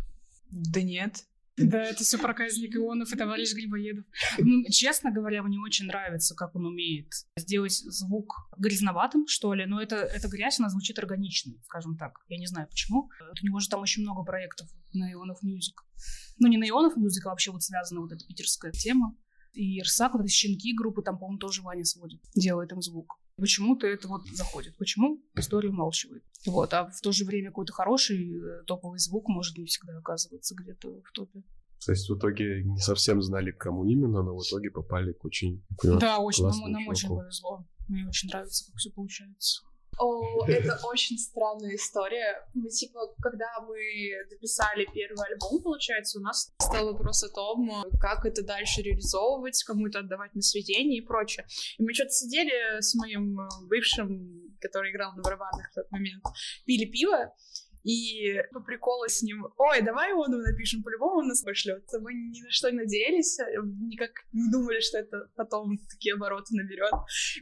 Да 0.50 0.82
нет. 0.82 1.24
Да, 1.58 1.82
это 1.84 2.04
все 2.04 2.18
проказник 2.18 2.76
Ионов 2.76 3.14
и 3.14 3.18
товарищ 3.18 3.54
Грибоедов. 3.54 4.06
Ну, 4.40 4.64
честно 4.70 5.12
говоря, 5.12 5.42
мне 5.42 5.58
очень 5.60 5.86
нравится, 5.86 6.36
как 6.36 6.54
он 6.56 6.66
умеет 6.66 7.08
сделать 7.38 7.74
звук 7.74 8.50
грязноватым, 8.58 9.26
что 9.28 9.54
ли, 9.54 9.66
но 9.66 9.82
это, 9.82 9.96
это 9.96 10.28
грязь, 10.28 10.60
она 10.60 10.70
звучит 10.70 11.00
органично, 11.00 11.54
скажем 11.64 11.98
так. 11.98 12.20
Я 12.28 12.38
не 12.38 12.48
знаю 12.48 12.68
почему. 12.68 13.10
У 13.42 13.46
него 13.46 13.60
же 13.60 13.70
там 13.70 13.82
очень 13.82 14.02
много 14.02 14.24
проектов 14.24 14.70
на 14.94 15.12
Ionoff 15.12 15.42
Music. 15.44 15.82
Ну, 16.40 16.48
не 16.50 16.58
на 16.58 16.68
Ionoff 16.68 16.98
Music, 16.98 17.25
а 17.26 17.30
вообще 17.30 17.52
вот 17.52 17.64
связана 17.64 18.02
вот 18.02 18.12
эта 18.12 18.26
питерская 18.26 18.72
тема. 18.74 19.16
И 19.54 19.80
Ирсак, 19.80 20.14
вот 20.14 20.26
эти 20.26 20.32
щенки 20.32 20.74
группы, 20.74 21.02
там, 21.02 21.18
по-моему, 21.18 21.40
тоже 21.40 21.62
Ваня 21.62 21.86
сводит, 21.86 22.20
делает 22.36 22.74
им 22.74 22.82
звук. 22.82 23.18
Почему-то 23.38 23.86
это 23.86 24.08
вот 24.08 24.25
заходит. 24.34 24.77
Почему? 24.77 25.22
История 25.36 25.70
умалчивает. 25.70 26.24
Вот. 26.46 26.74
А 26.74 26.89
в 26.89 27.01
то 27.01 27.12
же 27.12 27.25
время 27.25 27.50
какой-то 27.50 27.74
хороший 27.74 28.38
э, 28.38 28.63
топовый 28.65 29.00
звук 29.00 29.27
может 29.27 29.58
не 29.58 29.65
всегда 29.65 29.98
оказываться 29.98 30.56
где-то 30.56 31.01
в 31.01 31.12
топе. 31.12 31.44
То 31.86 31.92
есть 31.92 32.10
в 32.10 32.18
итоге 32.18 32.63
не 32.63 32.80
совсем 32.80 33.22
знали, 33.22 33.51
к 33.51 33.58
кому 33.58 33.86
именно, 33.86 34.24
но 34.24 34.38
в 34.38 34.42
итоге 34.42 34.72
попали 34.72 35.12
к 35.12 35.25
очень 35.25 35.63
Да, 35.84 36.20
очень, 36.20 36.46
нам, 36.46 36.72
нам 36.72 36.88
очень 36.88 37.10
повезло. 37.10 37.65
Мне 37.88 38.08
очень 38.08 38.30
нравится, 38.30 38.65
как 38.65 38.75
все 38.77 38.89
получается. 38.92 39.63
О, 39.98 40.46
это 40.48 40.80
очень 40.86 41.18
странная 41.18 41.75
история. 41.75 42.48
Мы, 42.54 42.70
типа, 42.70 43.00
когда 43.22 43.60
мы 43.62 43.78
дописали 44.30 44.86
первый 44.94 45.25
альбом, 45.28 45.62
получается, 45.62 46.20
у 46.20 46.22
нас 46.22 46.52
стал 46.60 46.94
вопрос 46.94 47.24
о 47.24 47.30
том, 47.30 47.86
как 48.00 48.25
это 48.25 48.44
дальше 48.44 48.82
реализовывать, 48.82 49.64
кому 49.64 49.88
это 49.88 50.00
отдавать 50.00 50.34
на 50.36 50.42
сведение 50.42 51.00
и 51.02 51.06
прочее. 51.06 51.46
И 51.78 51.84
мы 51.84 51.94
что-то 51.94 52.12
сидели 52.12 52.82
с 52.82 52.96
моим 52.96 53.38
бывшим, 53.68 54.56
который 54.60 54.92
играл 54.92 55.14
на 55.16 55.22
барабанах 55.22 55.72
в 55.72 55.75
тот 55.75 55.92
момент, 55.92 56.24
пили 56.66 56.86
пиво, 56.86 57.34
и 57.86 58.42
по 58.51 58.62
приколу 58.62 59.08
с 59.08 59.22
ним, 59.22 59.46
ой, 59.58 59.82
давай 59.82 60.10
его 60.10 60.25
напишем, 60.27 60.82
по-любому 60.82 61.20
он 61.20 61.27
нас 61.27 61.44
пошлет. 61.44 61.86
Мы 62.01 62.13
ни 62.15 62.42
на 62.42 62.50
что 62.50 62.72
не 62.72 62.77
надеялись, 62.77 63.39
э, 63.39 63.62
никак 63.63 64.10
не 64.34 64.51
думали, 64.51 64.80
что 64.80 64.98
это 64.98 65.30
потом 65.36 65.77
такие 65.77 66.15
обороты 66.15 66.56
наберет. 66.56 66.94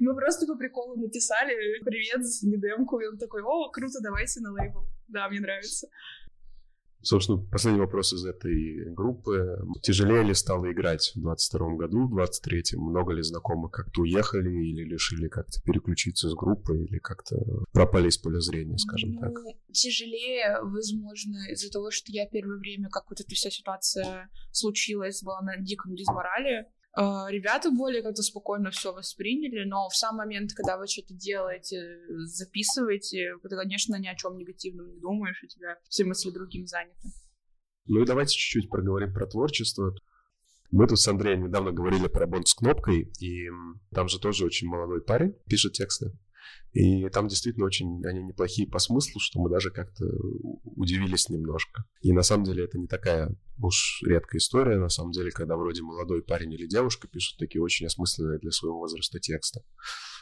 Мы 0.01 0.13
просто 0.13 0.45
по 0.45 0.57
приколу 0.57 0.97
написали 0.97 1.79
привет, 1.85 2.21
не 2.43 2.57
демку, 2.57 3.00
и 3.00 3.07
он 3.07 3.17
такой, 3.17 3.41
о, 3.41 3.69
круто, 3.69 4.00
давайте 4.01 4.41
на 4.41 4.51
лейбл. 4.51 4.85
Да, 5.07 5.29
мне 5.29 5.39
нравится. 5.39 5.88
Собственно, 7.03 7.38
последний 7.51 7.81
вопрос 7.81 8.13
из 8.13 8.25
этой 8.25 8.93
группы. 8.93 9.60
Тяжелее 9.81 10.24
ли 10.24 10.33
стало 10.33 10.72
играть 10.72 11.12
в 11.15 11.22
22 11.22 11.75
году, 11.75 12.07
в 12.07 12.17
23-м? 12.17 12.81
Много 12.81 13.13
ли 13.13 13.22
знакомых 13.22 13.72
как-то 13.72 14.01
уехали 14.01 14.50
или 14.50 14.89
решили 14.89 15.27
как-то 15.27 15.62
переключиться 15.63 16.29
с 16.29 16.33
группы 16.33 16.77
или 16.77 16.98
как-то 17.00 17.36
пропали 17.74 18.07
из 18.07 18.17
поля 18.17 18.39
зрения, 18.39 18.77
скажем 18.77 19.12
ну, 19.12 19.19
так? 19.19 19.33
Тяжелее, 19.72 20.60
возможно, 20.62 21.51
из-за 21.51 21.69
того, 21.69 21.91
что 21.91 22.12
я 22.12 22.25
первое 22.25 22.57
время, 22.57 22.89
как 22.89 23.10
вот 23.10 23.19
эта 23.19 23.36
вся 23.36 23.50
ситуация 23.50 24.29
случилась, 24.51 25.22
была 25.24 25.41
на 25.41 25.57
диком 25.57 25.95
дизморале, 25.95 26.67
ребята 26.95 27.71
более 27.71 28.03
как-то 28.03 28.21
спокойно 28.21 28.71
все 28.71 28.93
восприняли, 28.93 29.63
но 29.63 29.89
в 29.89 29.95
сам 29.95 30.17
момент, 30.17 30.53
когда 30.53 30.77
вы 30.77 30.88
что-то 30.88 31.13
делаете, 31.13 32.00
записываете, 32.25 33.33
ты, 33.41 33.50
конечно, 33.50 33.95
ни 34.00 34.07
о 34.07 34.15
чем 34.15 34.38
негативном 34.38 34.93
не 34.93 35.00
думаешь, 35.00 35.41
у 35.43 35.47
тебя 35.47 35.77
все 35.89 36.03
мысли 36.05 36.29
другим 36.29 36.67
заняты. 36.67 37.09
Ну 37.85 38.01
и 38.01 38.05
давайте 38.05 38.35
чуть-чуть 38.35 38.69
проговорим 38.69 39.13
про 39.13 39.27
творчество. 39.27 39.93
Мы 40.71 40.88
тут 40.88 41.00
с 41.00 41.07
Андреем 41.07 41.45
недавно 41.45 41.71
говорили 41.71 42.07
про 42.07 42.21
работу 42.21 42.47
с 42.47 42.53
кнопкой, 42.53 43.12
и 43.19 43.50
там 43.91 44.07
же 44.07 44.19
тоже 44.19 44.45
очень 44.45 44.67
молодой 44.67 45.03
парень 45.03 45.35
пишет 45.47 45.73
тексты. 45.73 46.12
И 46.71 47.07
там 47.09 47.27
действительно 47.27 47.65
очень 47.65 48.03
они 48.05 48.23
неплохие 48.23 48.67
по 48.67 48.79
смыслу, 48.79 49.19
что 49.19 49.39
мы 49.39 49.50
даже 49.50 49.69
как-то 49.69 50.05
удивились 50.63 51.29
немножко. 51.29 51.85
И 52.01 52.12
на 52.12 52.23
самом 52.23 52.45
деле 52.45 52.65
это 52.65 52.79
не 52.79 52.88
такая 52.88 53.35
уж 53.59 54.01
редкая 54.03 54.39
история, 54.39 54.79
на 54.79 54.89
самом 54.89 55.12
деле, 55.12 55.31
когда 55.31 55.55
вроде 55.55 55.83
молодой 55.83 56.23
парень 56.23 56.53
или 56.53 56.65
девушка 56.65 57.07
пишут 57.07 57.38
такие 57.38 57.62
очень 57.62 57.85
осмысленные 57.85 58.39
для 58.39 58.51
своего 58.51 58.79
возраста 58.79 59.19
тексты. 59.19 59.62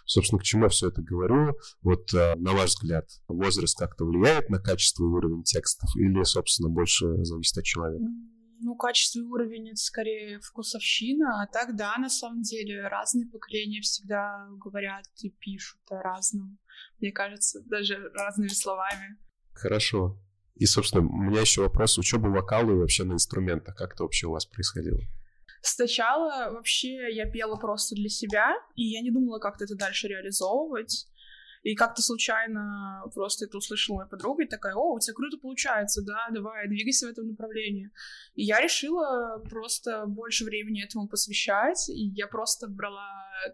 Собственно, 0.06 0.40
к 0.40 0.44
чему 0.44 0.64
я 0.64 0.70
все 0.70 0.90
это 0.90 1.02
говорю? 1.02 1.56
Вот, 1.82 2.14
э, 2.14 2.36
на 2.36 2.52
ваш 2.52 2.72
взгляд, 2.72 3.08
возраст 3.28 3.78
как-то 3.78 4.06
влияет 4.06 4.50
на 4.50 4.60
качество 4.60 5.04
и 5.04 5.08
уровень 5.08 5.44
текстов 5.44 5.90
или, 5.96 6.24
собственно, 6.24 6.70
больше 6.70 7.24
зависит 7.24 7.58
от 7.58 7.64
человека? 7.64 8.06
Ну, 8.62 8.76
качество 8.76 9.20
и 9.20 9.24
уровень 9.24 9.70
это 9.70 9.78
скорее 9.78 10.40
вкусовщина, 10.40 11.44
а 11.44 11.48
так, 11.48 11.76
да, 11.76 11.98
на 11.98 12.10
самом 12.10 12.42
деле, 12.42 12.88
разные 12.88 13.28
поколения 13.28 13.82
всегда 13.82 14.48
говорят 14.64 15.06
и 15.22 15.30
пишут 15.30 15.82
о 15.90 16.02
разном. 16.02 16.60
Мне 17.00 17.12
кажется, 17.12 17.62
даже 17.66 17.98
разными 18.14 18.50
словами. 18.50 19.18
Хорошо. 19.54 20.18
И, 20.56 20.66
собственно, 20.66 21.04
у 21.04 21.24
меня 21.24 21.42
еще 21.42 21.62
вопрос 21.62 21.98
учеба 21.98 22.28
вокала 22.28 22.72
и 22.72 22.76
вообще 22.76 23.04
на 23.04 23.14
инструментах. 23.14 23.76
Как 23.76 23.94
это 23.94 24.04
вообще 24.04 24.28
у 24.28 24.32
вас 24.32 24.46
происходило? 24.46 25.00
Сначала 25.64 26.52
вообще 26.52 27.14
я 27.14 27.30
пела 27.30 27.56
просто 27.56 27.96
для 27.96 28.10
себя, 28.10 28.56
и 28.76 28.84
я 28.84 29.02
не 29.02 29.12
думала, 29.12 29.40
как 29.40 29.62
это 29.62 29.76
дальше 29.76 30.08
реализовывать. 30.08 31.08
И 31.64 31.76
как-то 31.76 32.02
случайно 32.02 33.04
просто 33.14 33.46
это 33.46 33.58
услышала 33.58 33.98
моя 33.98 34.08
подруга 34.08 34.44
и 34.44 34.48
такая, 34.48 34.74
о, 34.74 34.96
у 34.96 35.00
тебя 35.00 35.14
круто 35.14 35.38
получается, 35.38 36.02
да, 36.04 36.28
давай, 36.32 36.68
двигайся 36.68 37.08
в 37.08 37.12
этом 37.12 37.28
направлении. 37.28 37.92
И 38.34 38.44
я 38.44 38.60
решила 38.60 39.38
просто 39.48 40.06
больше 40.08 40.44
времени 40.44 40.84
этому 40.84 41.08
посвящать, 41.08 41.88
и 41.90 42.08
я 42.16 42.28
просто 42.28 42.68
брала 42.68 43.10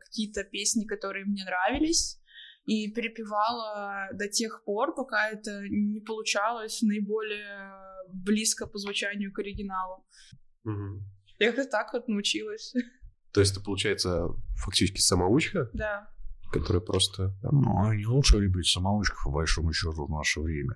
какие-то 0.06 0.46
песни, 0.46 0.86
которые 0.86 1.26
мне 1.26 1.44
нравились, 1.44 2.22
и 2.66 2.92
перепевала 2.92 4.08
до 4.14 4.30
тех 4.30 4.64
пор, 4.64 4.96
пока 4.96 5.30
это 5.30 5.64
не 5.70 6.00
получалось 6.00 6.82
наиболее 6.82 7.74
близко 8.14 8.68
по 8.68 8.78
звучанию 8.78 9.34
к 9.34 9.40
оригиналу. 9.40 10.06
Угу. 10.64 11.02
Я 11.40 11.52
как-то 11.52 11.70
так 11.70 11.92
вот 11.94 12.08
научилась. 12.08 12.74
То 13.34 13.42
есть 13.42 13.52
это 13.52 13.62
получается 13.62 14.28
фактически 14.56 15.02
самоучка? 15.02 15.70
Да 15.74 16.10
которые 16.52 16.82
просто... 16.82 17.36
Ну, 17.44 17.94
не 17.94 18.06
лучше 18.06 18.40
ли 18.40 18.48
быть 18.48 18.68
самоучкой, 18.68 19.18
по 19.24 19.32
большому 19.32 19.74
счету, 19.74 20.06
в 20.06 20.10
наше 20.10 20.42
время. 20.42 20.76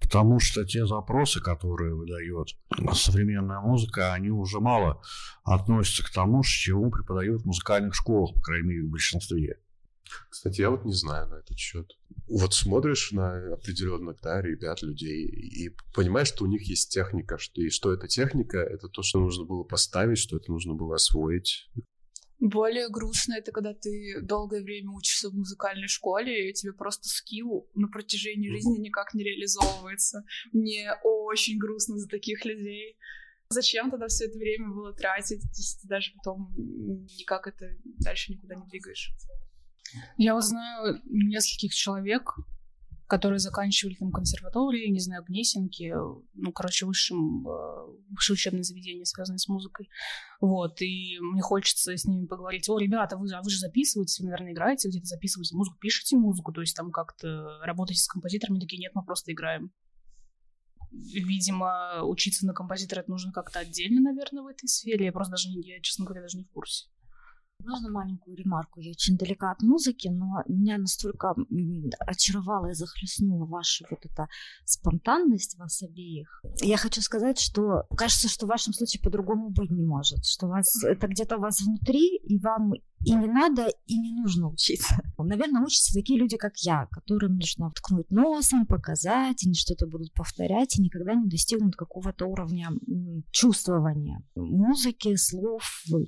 Потому 0.00 0.38
что 0.40 0.64
те 0.64 0.86
запросы, 0.86 1.40
которые 1.40 1.94
выдает 1.94 2.48
современная 2.94 3.60
музыка, 3.60 4.12
они 4.12 4.30
уже 4.30 4.60
мало 4.60 5.00
относятся 5.44 6.04
к 6.04 6.10
тому, 6.10 6.42
чего 6.44 6.90
преподают 6.90 7.42
в 7.42 7.46
музыкальных 7.46 7.94
школах, 7.94 8.34
по 8.34 8.40
крайней 8.40 8.68
мере, 8.68 8.82
в 8.84 8.90
большинстве. 8.90 9.58
Кстати, 10.30 10.60
я 10.60 10.70
вот 10.70 10.84
не 10.84 10.92
знаю 10.92 11.28
на 11.28 11.36
этот 11.36 11.58
счет. 11.58 11.92
Вот 12.28 12.54
смотришь 12.54 13.12
на 13.12 13.54
определенных 13.54 14.20
да, 14.20 14.40
ребят, 14.40 14.82
людей, 14.82 15.26
и 15.26 15.74
понимаешь, 15.94 16.28
что 16.28 16.44
у 16.44 16.48
них 16.48 16.62
есть 16.68 16.92
техника, 16.92 17.38
что, 17.38 17.60
и 17.60 17.70
что 17.70 17.92
эта 17.92 18.08
техника, 18.08 18.58
это 18.58 18.88
то, 18.88 19.02
что 19.02 19.20
нужно 19.20 19.44
было 19.44 19.64
поставить, 19.64 20.18
что 20.18 20.36
это 20.36 20.50
нужно 20.50 20.74
было 20.74 20.96
освоить. 20.96 21.70
Более 22.38 22.88
грустно 22.90 23.34
это 23.34 23.50
когда 23.50 23.72
ты 23.72 24.20
долгое 24.22 24.62
время 24.62 24.90
учишься 24.90 25.30
в 25.30 25.34
музыкальной 25.34 25.88
школе, 25.88 26.50
и 26.50 26.52
тебе 26.52 26.72
просто 26.72 27.08
скилл 27.08 27.68
на 27.74 27.88
протяжении 27.88 28.50
жизни 28.50 28.78
никак 28.78 29.14
не 29.14 29.24
реализовывается. 29.24 30.22
Мне 30.52 30.92
очень 31.02 31.58
грустно 31.58 31.96
за 31.98 32.08
таких 32.08 32.44
людей. 32.44 32.98
Зачем 33.48 33.90
тогда 33.90 34.08
все 34.08 34.26
это 34.26 34.38
время 34.38 34.68
было 34.68 34.92
тратить, 34.92 35.42
если 35.56 35.80
ты 35.80 35.88
даже 35.88 36.12
потом 36.16 36.52
никак 36.56 37.46
это 37.46 37.70
дальше 38.00 38.32
никуда 38.32 38.56
не 38.56 38.66
двигаешь? 38.66 39.12
Я 40.18 40.34
вот 40.34 40.44
знаю 40.44 41.00
нескольких 41.04 41.72
человек, 41.72 42.34
которые 43.06 43.38
заканчивали 43.38 43.94
там 43.94 44.10
консерватории, 44.10 44.90
не 44.90 44.98
знаю, 44.98 45.22
Гнесинки, 45.24 45.94
ну, 46.34 46.52
короче, 46.52 46.86
высшим, 46.86 47.46
э, 47.46 47.86
высшее 48.10 48.34
учебное 48.34 48.64
заведение, 48.64 49.04
связанное 49.04 49.38
с 49.38 49.48
музыкой. 49.48 49.88
Вот, 50.40 50.80
и 50.82 51.18
мне 51.20 51.40
хочется 51.40 51.96
с 51.96 52.04
ними 52.04 52.26
поговорить. 52.26 52.68
О, 52.68 52.78
ребята, 52.78 53.16
вы, 53.16 53.28
а 53.32 53.42
вы 53.42 53.50
же 53.50 53.58
записываете, 53.58 54.22
вы, 54.22 54.30
наверное, 54.30 54.52
играете 54.52 54.88
где-то, 54.88 55.06
записываете 55.06 55.56
музыку, 55.56 55.78
пишете 55.78 56.16
музыку, 56.16 56.52
то 56.52 56.60
есть 56.60 56.76
там 56.76 56.90
как-то 56.90 57.58
работаете 57.62 58.00
с 58.00 58.08
композиторами, 58.08 58.58
такие, 58.58 58.80
нет, 58.80 58.92
мы 58.94 59.04
просто 59.04 59.32
играем. 59.32 59.70
Видимо, 60.90 62.02
учиться 62.02 62.46
на 62.46 62.54
композитора 62.54 63.00
это 63.00 63.10
нужно 63.10 63.32
как-то 63.32 63.60
отдельно, 63.60 64.00
наверное, 64.00 64.42
в 64.42 64.46
этой 64.46 64.66
сфере. 64.66 65.06
Я 65.06 65.12
просто 65.12 65.32
даже, 65.32 65.48
я, 65.50 65.80
честно 65.80 66.04
говоря, 66.04 66.22
даже 66.22 66.38
не 66.38 66.44
в 66.44 66.50
курсе. 66.50 66.86
Можно 67.66 67.90
маленькую 67.90 68.36
ремарку? 68.36 68.80
Я 68.80 68.90
очень 68.90 69.16
далека 69.16 69.50
от 69.50 69.62
музыки, 69.62 70.08
но 70.08 70.42
меня 70.46 70.78
настолько 70.78 71.34
очаровала 71.98 72.70
и 72.70 72.74
захлестнула 72.74 73.44
ваша 73.44 73.84
вот 73.90 74.00
эта 74.04 74.28
спонтанность 74.64 75.58
вас 75.58 75.82
обеих. 75.82 76.42
Я 76.62 76.76
хочу 76.76 77.00
сказать, 77.00 77.40
что 77.40 77.84
кажется, 77.96 78.28
что 78.28 78.46
в 78.46 78.50
вашем 78.50 78.72
случае 78.72 79.02
по-другому 79.02 79.50
быть 79.50 79.70
не 79.70 79.84
может, 79.84 80.24
что 80.24 80.46
у 80.46 80.50
вас 80.50 80.84
это 80.84 81.08
где-то 81.08 81.38
у 81.38 81.40
вас 81.40 81.60
внутри, 81.60 82.16
и 82.16 82.38
вам 82.38 82.74
и 82.74 83.12
не 83.12 83.26
надо, 83.26 83.68
и 83.86 83.98
не 83.98 84.12
нужно 84.12 84.48
учиться. 84.48 85.00
Наверное, 85.18 85.62
учатся 85.62 85.94
такие 85.94 86.18
люди, 86.18 86.36
как 86.36 86.56
я, 86.58 86.86
которым 86.90 87.36
нужно 87.36 87.70
ткнуть 87.70 88.10
носом, 88.10 88.66
показать, 88.66 89.44
они 89.44 89.54
что-то 89.54 89.86
будут 89.86 90.12
повторять, 90.12 90.78
и 90.78 90.82
никогда 90.82 91.14
не 91.14 91.28
достигнут 91.28 91.76
какого-то 91.76 92.26
уровня 92.26 92.70
чувствования 93.30 94.22
музыки, 94.34 95.14
слов, 95.16 95.62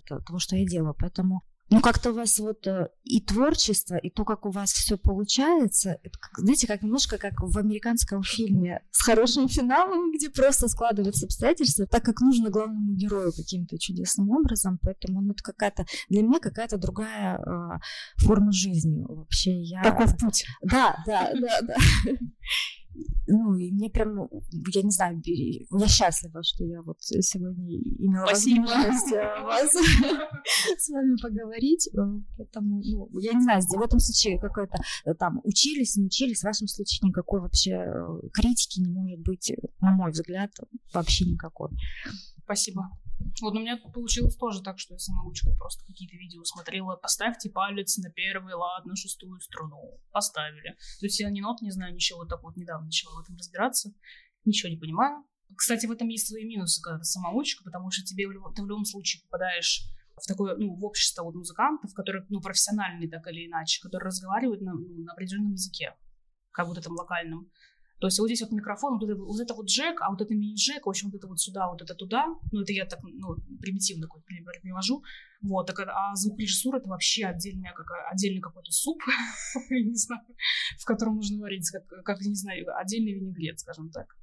того, 0.09 0.39
что 0.39 0.57
я 0.57 0.67
делаю. 0.67 0.95
Поэтому 0.99 1.43
Ну, 1.71 1.81
как-то 1.81 2.11
у 2.11 2.15
вас 2.15 2.39
вот 2.39 2.67
э, 2.67 2.89
и 3.05 3.21
творчество, 3.21 3.97
и 3.97 4.09
то, 4.09 4.25
как 4.25 4.47
у 4.47 4.51
вас 4.51 4.73
все 4.73 4.97
получается, 4.97 5.99
это, 6.03 6.19
знаете, 6.39 6.67
как 6.67 6.83
немножко 6.83 7.19
как 7.19 7.35
в 7.41 7.59
американском 7.59 8.23
фильме 8.23 8.81
с 8.91 9.03
хорошим 9.03 9.49
финалом, 9.49 10.13
где 10.13 10.31
просто 10.31 10.69
складываются 10.69 11.27
обстоятельства, 11.27 11.87
так 11.87 12.03
как 12.05 12.21
нужно 12.21 12.49
главному 12.49 12.95
герою 12.95 13.33
каким-то 13.33 13.79
чудесным 13.79 14.31
образом, 14.31 14.79
поэтому 14.81 15.21
ну, 15.21 15.33
это 15.33 15.43
какая-то, 15.43 15.85
для 16.09 16.23
меня 16.23 16.41
какая-то 16.41 16.79
другая 16.79 17.39
э, 17.39 17.79
форма 18.17 18.51
жизни 18.51 19.05
вообще. 19.07 19.61
Я... 19.61 19.83
Таков 19.83 20.17
путь. 20.17 20.47
Да, 20.63 20.97
да, 21.07 21.33
да, 21.35 21.61
да. 21.63 21.75
ну, 23.27 23.55
и 23.57 23.71
мне 23.71 23.91
прям, 23.91 24.29
я 24.75 24.83
не 24.83 24.91
знаю, 24.91 25.23
я 25.25 25.89
счастлива, 25.89 26.43
что 26.43 26.65
я 26.65 26.83
вот 26.83 26.97
сегодня 27.01 27.77
имела 27.77 28.27
Спасибо. 28.27 28.63
возможность 28.63 29.13
э, 29.13 29.43
вас 29.43 29.71
с 30.79 30.89
вами 30.89 31.17
поговорить, 31.21 31.89
э, 31.89 31.99
поэтому, 32.37 32.83
ну, 32.85 33.19
я 33.19 33.33
не 33.33 33.43
знаю, 33.43 33.63
в 33.63 33.81
этом 33.81 33.99
случае 33.99 34.39
какой-то 34.39 34.79
э, 35.05 35.15
там 35.15 35.41
учились, 35.45 35.97
не 35.97 36.07
учились, 36.07 36.41
в 36.41 36.45
вашем 36.45 36.69
случае 36.69 37.09
никакой 37.09 37.41
вообще 37.41 37.85
критики 38.33 38.81
не 38.81 38.89
может 38.89 39.21
быть, 39.21 39.53
на 39.81 39.93
мой 39.93 40.11
взгляд, 40.11 40.51
вообще 40.93 41.25
никакой. 41.27 41.71
Спасибо. 42.45 42.91
Вот 43.41 43.55
у 43.55 43.61
меня 43.61 43.77
получилось 43.77 44.37
тоже 44.37 44.63
так, 44.63 44.79
что 44.79 44.95
я 44.95 44.99
самоучкой 44.99 45.55
просто 45.57 45.85
какие-то 45.85 46.17
видео 46.17 46.43
смотрела. 46.45 46.97
Поставьте 46.97 47.51
палец 47.51 47.97
на 47.99 48.11
первый 48.11 48.55
лад, 48.55 48.85
на 48.85 48.97
шестую 48.97 49.41
струну. 49.41 50.01
Поставили. 50.11 50.77
То 51.01 51.07
есть 51.07 51.21
я 51.21 51.31
ни 51.31 51.41
нот 51.41 51.61
не 51.61 51.71
знаю, 51.71 51.95
ничего. 51.95 52.21
Вот 52.21 52.29
так 52.29 52.43
вот 52.43 52.57
недавно 52.57 52.87
начала 52.87 53.21
в 53.21 53.25
этом 53.25 53.37
разбираться. 53.37 53.93
Ничего 54.45 54.71
не 54.71 54.79
понимаю. 54.79 55.25
Кстати, 55.57 55.87
в 55.87 55.93
этом 55.93 56.09
есть 56.09 56.29
свои 56.29 56.45
минусы, 56.45 56.83
когда 56.83 56.99
ты 56.99 57.05
самоучка, 57.05 57.65
потому 57.65 57.91
что 57.91 58.05
тебе 58.05 58.27
ты 58.27 58.63
в 58.63 58.67
любом 58.67 58.85
случае 58.85 59.23
попадаешь 59.23 59.83
в 60.17 60.27
такое, 60.27 60.57
ну, 60.57 60.75
в 60.75 60.85
общество 60.85 61.23
вот 61.23 61.35
музыкантов, 61.35 61.95
которые, 61.95 62.27
ну, 62.29 62.41
профессиональные 62.41 63.09
так 63.09 63.27
или 63.29 63.47
иначе, 63.47 63.81
которые 63.81 64.07
разговаривают 64.07 64.61
на, 64.61 64.75
ну, 64.75 65.05
на 65.05 65.13
определенном 65.13 65.53
языке, 65.53 65.95
как 66.51 66.67
вот 66.67 66.77
этом 66.77 66.95
локальном. 66.95 67.51
То 68.01 68.07
есть 68.07 68.19
вот 68.21 68.27
здесь 68.27 68.43
вот 68.43 68.53
микрофон, 68.53 68.99
вот 68.99 69.09
это 69.09 69.17
вот, 69.17 69.41
это 69.41 69.55
вот 69.55 69.67
джек, 69.67 70.01
а 70.01 70.11
вот 70.11 70.21
это 70.21 70.33
мини-джек, 70.33 70.87
в 70.87 70.89
общем, 70.89 71.09
вот 71.11 71.17
это 71.17 71.27
вот 71.27 71.41
сюда, 71.41 71.69
вот 71.69 71.83
это 71.83 71.95
туда. 71.95 72.27
Ну, 72.53 72.61
это 72.61 72.73
я 72.73 72.87
так, 72.87 73.01
ну, 73.03 73.37
примитивно 73.61 74.07
какой-то 74.07 74.25
пример 74.27 74.55
привожу. 74.63 75.03
Вот, 75.43 75.67
так, 75.67 75.81
а 75.81 76.15
звукорежиссура— 76.15 76.79
это 76.79 76.89
вообще 76.89 77.27
отдельный, 77.27 77.71
как, 77.75 77.87
отдельный 78.11 78.41
какой-то 78.41 78.71
суп, 78.71 79.01
не 79.71 79.95
знаю, 79.95 80.23
в 80.79 80.85
котором 80.85 81.17
нужно 81.17 81.41
варить, 81.41 81.69
как, 81.71 81.87
как, 82.05 82.21
не 82.21 82.35
знаю, 82.35 82.65
отдельный 82.77 83.15
винегрет, 83.15 83.59
скажем 83.59 83.91
так. 83.91 84.17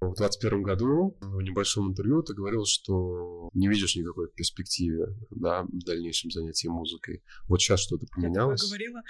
В 0.00 0.16
2021 0.16 0.62
году 0.62 1.16
в 1.20 1.42
небольшом 1.42 1.90
интервью 1.90 2.22
ты 2.22 2.32
говорил, 2.32 2.64
что 2.64 3.50
не 3.52 3.68
видишь 3.68 3.96
никакой 3.96 4.30
перспективы 4.30 5.14
да, 5.28 5.64
в 5.64 5.84
дальнейшем 5.84 6.30
занятии 6.30 6.68
музыкой. 6.68 7.22
Вот 7.48 7.60
сейчас 7.60 7.80
что-то 7.80 8.06
поменялось. 8.06 8.62
Я 8.62 8.68
говорила, 8.68 9.02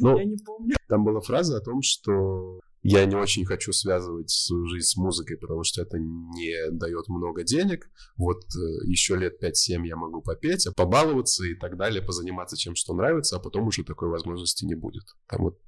ну, 0.00 0.18
я 0.18 0.24
не 0.24 0.36
помню. 0.44 0.74
Там 0.88 1.04
была 1.04 1.20
фраза 1.20 1.58
о 1.58 1.60
том, 1.60 1.80
что 1.80 2.58
я 2.88 3.04
не 3.04 3.16
очень 3.16 3.44
хочу 3.44 3.72
связывать 3.72 4.30
свою 4.30 4.66
жизнь 4.66 4.86
с 4.86 4.96
музыкой, 4.96 5.36
потому 5.36 5.64
что 5.64 5.82
это 5.82 5.98
не 5.98 6.70
дает 6.70 7.08
много 7.08 7.42
денег. 7.42 7.90
Вот 8.16 8.44
э, 8.44 8.86
еще 8.86 9.16
лет 9.16 9.42
5-7 9.42 9.86
я 9.86 9.96
могу 9.96 10.22
попеть, 10.22 10.66
а 10.66 10.72
побаловаться 10.72 11.44
и 11.44 11.54
так 11.54 11.76
далее, 11.76 12.02
позаниматься 12.02 12.56
чем, 12.56 12.74
что 12.76 12.94
нравится, 12.94 13.36
а 13.36 13.40
потом 13.40 13.66
уже 13.66 13.84
такой 13.84 14.08
возможности 14.08 14.64
не 14.64 14.74
будет. 14.74 15.04
Там 15.28 15.42
вот 15.42 15.58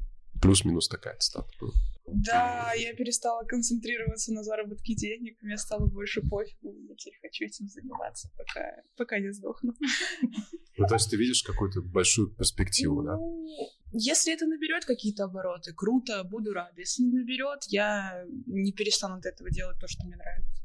плюс-минус 0.41 0.89
такая 0.89 1.17
цитата. 1.19 1.49
Да, 2.07 2.73
я 2.75 2.95
перестала 2.95 3.45
концентрироваться 3.45 4.33
на 4.33 4.43
заработке 4.43 4.95
денег, 4.95 5.37
мне 5.43 5.59
стало 5.59 5.87
больше 5.87 6.23
пофигу, 6.23 6.75
я 6.89 6.95
теперь 6.95 7.19
хочу 7.21 7.45
этим 7.45 7.69
заниматься, 7.69 8.31
пока, 8.37 8.83
пока 8.97 9.19
не 9.19 9.33
сдохну. 9.33 9.75
Ну, 10.79 10.87
то 10.87 10.95
есть 10.95 11.11
ты 11.11 11.17
видишь 11.17 11.43
какую-то 11.43 11.83
большую 11.83 12.29
перспективу, 12.29 13.03
да? 13.03 13.17
Ну, 13.17 13.47
если 13.93 14.33
это 14.33 14.47
наберет 14.47 14.85
какие-то 14.85 15.25
обороты, 15.25 15.73
круто, 15.75 16.23
буду 16.25 16.53
рада. 16.53 16.81
Если 16.81 17.03
не 17.03 17.13
наберет, 17.13 17.65
я 17.69 18.25
не 18.47 18.73
перестану 18.73 19.17
от 19.17 19.27
этого 19.27 19.51
делать 19.51 19.79
то, 19.81 19.89
что 19.89 20.07
мне 20.07 20.17
нравится. 20.17 20.63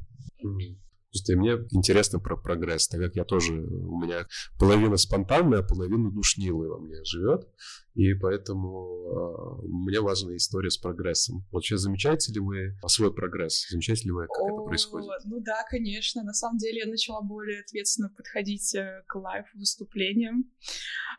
Просто 1.13 1.37
мне 1.37 1.51
интересно 1.69 2.19
про 2.19 2.35
прогресс, 2.35 2.87
так 2.87 2.99
как 2.99 3.15
я 3.15 3.23
тоже, 3.23 3.53
у 3.53 4.01
меня 4.01 4.25
половина 4.59 4.97
спонтанная, 4.97 5.59
а 5.59 5.63
половина 5.63 6.09
душнилы 6.09 6.69
во 6.69 6.79
мне 6.79 7.03
живет, 7.03 7.47
и 7.93 8.15
поэтому 8.15 9.61
э, 9.61 9.67
мне 9.67 10.01
важна 10.01 10.35
история 10.35 10.71
с 10.71 10.77
прогрессом. 10.77 11.45
Вот 11.51 11.63
сейчас 11.63 11.81
замечаете 11.81 12.33
ли 12.33 12.39
вы 12.39 12.75
свой 12.87 13.13
прогресс? 13.13 13.67
Замечаете 13.69 14.05
ли 14.05 14.11
вы, 14.11 14.21
как 14.25 14.39
О, 14.39 14.47
это 14.47 14.65
происходит? 14.65 15.09
Ну 15.25 15.39
да, 15.39 15.63
конечно. 15.69 16.23
На 16.23 16.33
самом 16.33 16.57
деле 16.57 16.79
я 16.79 16.87
начала 16.87 17.21
более 17.21 17.61
ответственно 17.61 18.09
подходить 18.09 18.73
э, 18.73 19.03
к 19.05 19.15
лайв-выступлениям. 19.15 20.51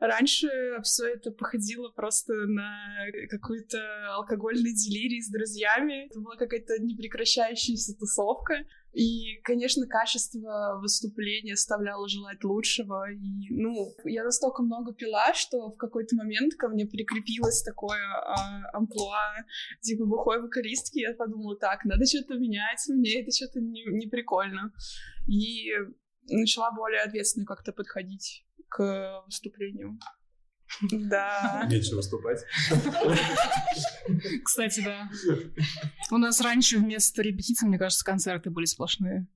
Раньше 0.01 0.49
все 0.83 1.07
это 1.15 1.31
походило 1.31 1.91
просто 1.91 2.33
на 2.33 2.75
какой-то 3.31 3.79
алкогольный 4.17 4.75
делирий 4.75 5.23
с 5.23 5.31
друзьями. 5.31 6.07
Это 6.07 6.21
была 6.21 6.37
какая-то 6.37 6.83
непрекращающаяся 6.83 7.95
тусовка. 7.97 8.55
И, 8.95 9.41
конечно, 9.43 9.87
качество 9.87 10.79
выступления 10.81 11.55
оставляло 11.55 12.09
желать 12.09 12.45
лучшего. 12.45 13.11
И, 13.11 13.51
ну, 13.51 13.93
я 14.05 14.23
настолько 14.23 14.63
много 14.63 14.95
пила, 14.95 15.35
что 15.35 15.71
в 15.71 15.77
какой-то 15.77 16.15
момент 16.15 16.55
ко 16.55 16.69
мне 16.69 16.87
прикрепилось 16.87 17.63
такое 17.63 17.99
а, 17.99 18.71
амплуа, 18.73 19.35
типа, 19.81 20.07
бухой 20.07 20.41
вокалистки. 20.41 21.01
Я 21.01 21.15
подумала, 21.15 21.57
так, 21.57 21.85
надо 21.85 22.07
что-то 22.07 22.35
менять, 22.35 22.79
мне 22.89 23.21
это 23.21 23.33
что-то 23.33 23.61
не, 23.61 23.85
не 23.87 24.07
прикольно. 24.07 24.73
И 25.27 25.73
начала 26.29 26.71
более 26.71 27.03
ответственно 27.03 27.47
как-то 27.47 27.73
подходить 27.73 28.47
к 28.69 29.23
выступлению. 29.27 29.99
Да. 30.83 31.67
Меньше 31.71 31.95
выступать. 31.95 32.45
Кстати, 34.45 34.83
да. 34.85 35.11
У 36.11 36.19
нас 36.19 36.41
раньше 36.41 36.79
вместо 36.79 37.23
репетиций, 37.23 37.69
мне 37.69 37.79
кажется, 37.79 38.05
концерты 38.05 38.51
были 38.51 38.65
сплошные. 38.65 39.27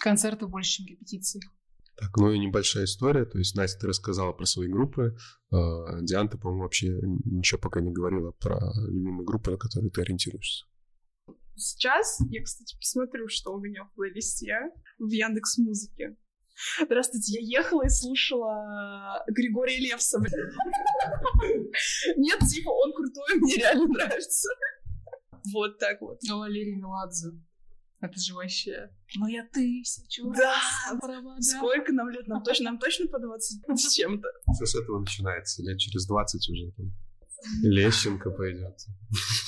Концерты 0.00 0.46
больше, 0.46 0.78
чем 0.78 0.86
репетиции. 0.86 1.40
Так, 1.96 2.14
ну 2.18 2.30
и 2.30 2.38
небольшая 2.38 2.84
история. 2.84 3.24
То 3.24 3.38
есть, 3.38 3.54
Настя, 3.54 3.80
ты 3.80 3.86
рассказала 3.86 4.32
про 4.32 4.44
свои 4.44 4.68
группы. 4.68 5.16
А, 5.50 6.00
Диана, 6.02 6.28
ты, 6.28 6.36
по-моему, 6.36 6.64
вообще 6.64 6.88
ничего 7.24 7.58
пока 7.58 7.80
не 7.80 7.90
говорила 7.90 8.32
про 8.32 8.58
любимые 8.88 9.24
группы, 9.24 9.50
на 9.50 9.56
которые 9.56 9.90
ты 9.90 10.02
ориентируешься. 10.02 10.66
Сейчас 11.54 12.18
я, 12.28 12.42
кстати, 12.42 12.76
посмотрю, 12.76 13.28
что 13.28 13.54
у 13.54 13.60
меня 13.60 13.84
в 13.84 13.94
плейлисте 13.94 14.72
в 14.98 15.08
Яндекс 15.08 15.56
Музыке. 15.56 16.16
Здравствуйте, 16.80 17.40
я 17.40 17.60
ехала 17.60 17.84
и 17.84 17.88
слушала 17.88 19.22
Григория 19.28 19.78
Левса. 19.78 20.18
Нет, 22.16 22.38
типа, 22.40 22.70
он 22.70 22.92
крутой, 22.92 23.36
мне 23.36 23.56
реально 23.56 23.86
нравится. 23.86 24.48
Вот 25.52 25.78
так 25.78 26.00
вот. 26.00 26.18
А 26.30 26.36
Валерий 26.36 26.76
Меладзе. 26.76 27.28
Это 28.00 28.20
же 28.20 28.34
вообще... 28.34 28.90
Ну 29.16 29.26
я 29.26 29.46
тысячу 29.52 30.30
Да! 30.36 30.54
Сколько 31.40 31.92
нам 31.92 32.10
лет? 32.10 32.26
Нам 32.26 32.42
точно, 32.42 32.66
нам 32.66 32.78
точно 32.78 33.06
по 33.06 33.18
20 33.18 33.62
с 33.78 33.94
чем-то. 33.94 34.28
Все 34.54 34.66
с 34.66 34.74
этого 34.74 35.00
начинается. 35.00 35.62
Лет 35.62 35.78
через 35.78 36.06
20 36.06 36.50
уже 36.50 36.72
там. 36.72 36.92
Лещенко 37.62 38.30
пойдет. 38.30 38.76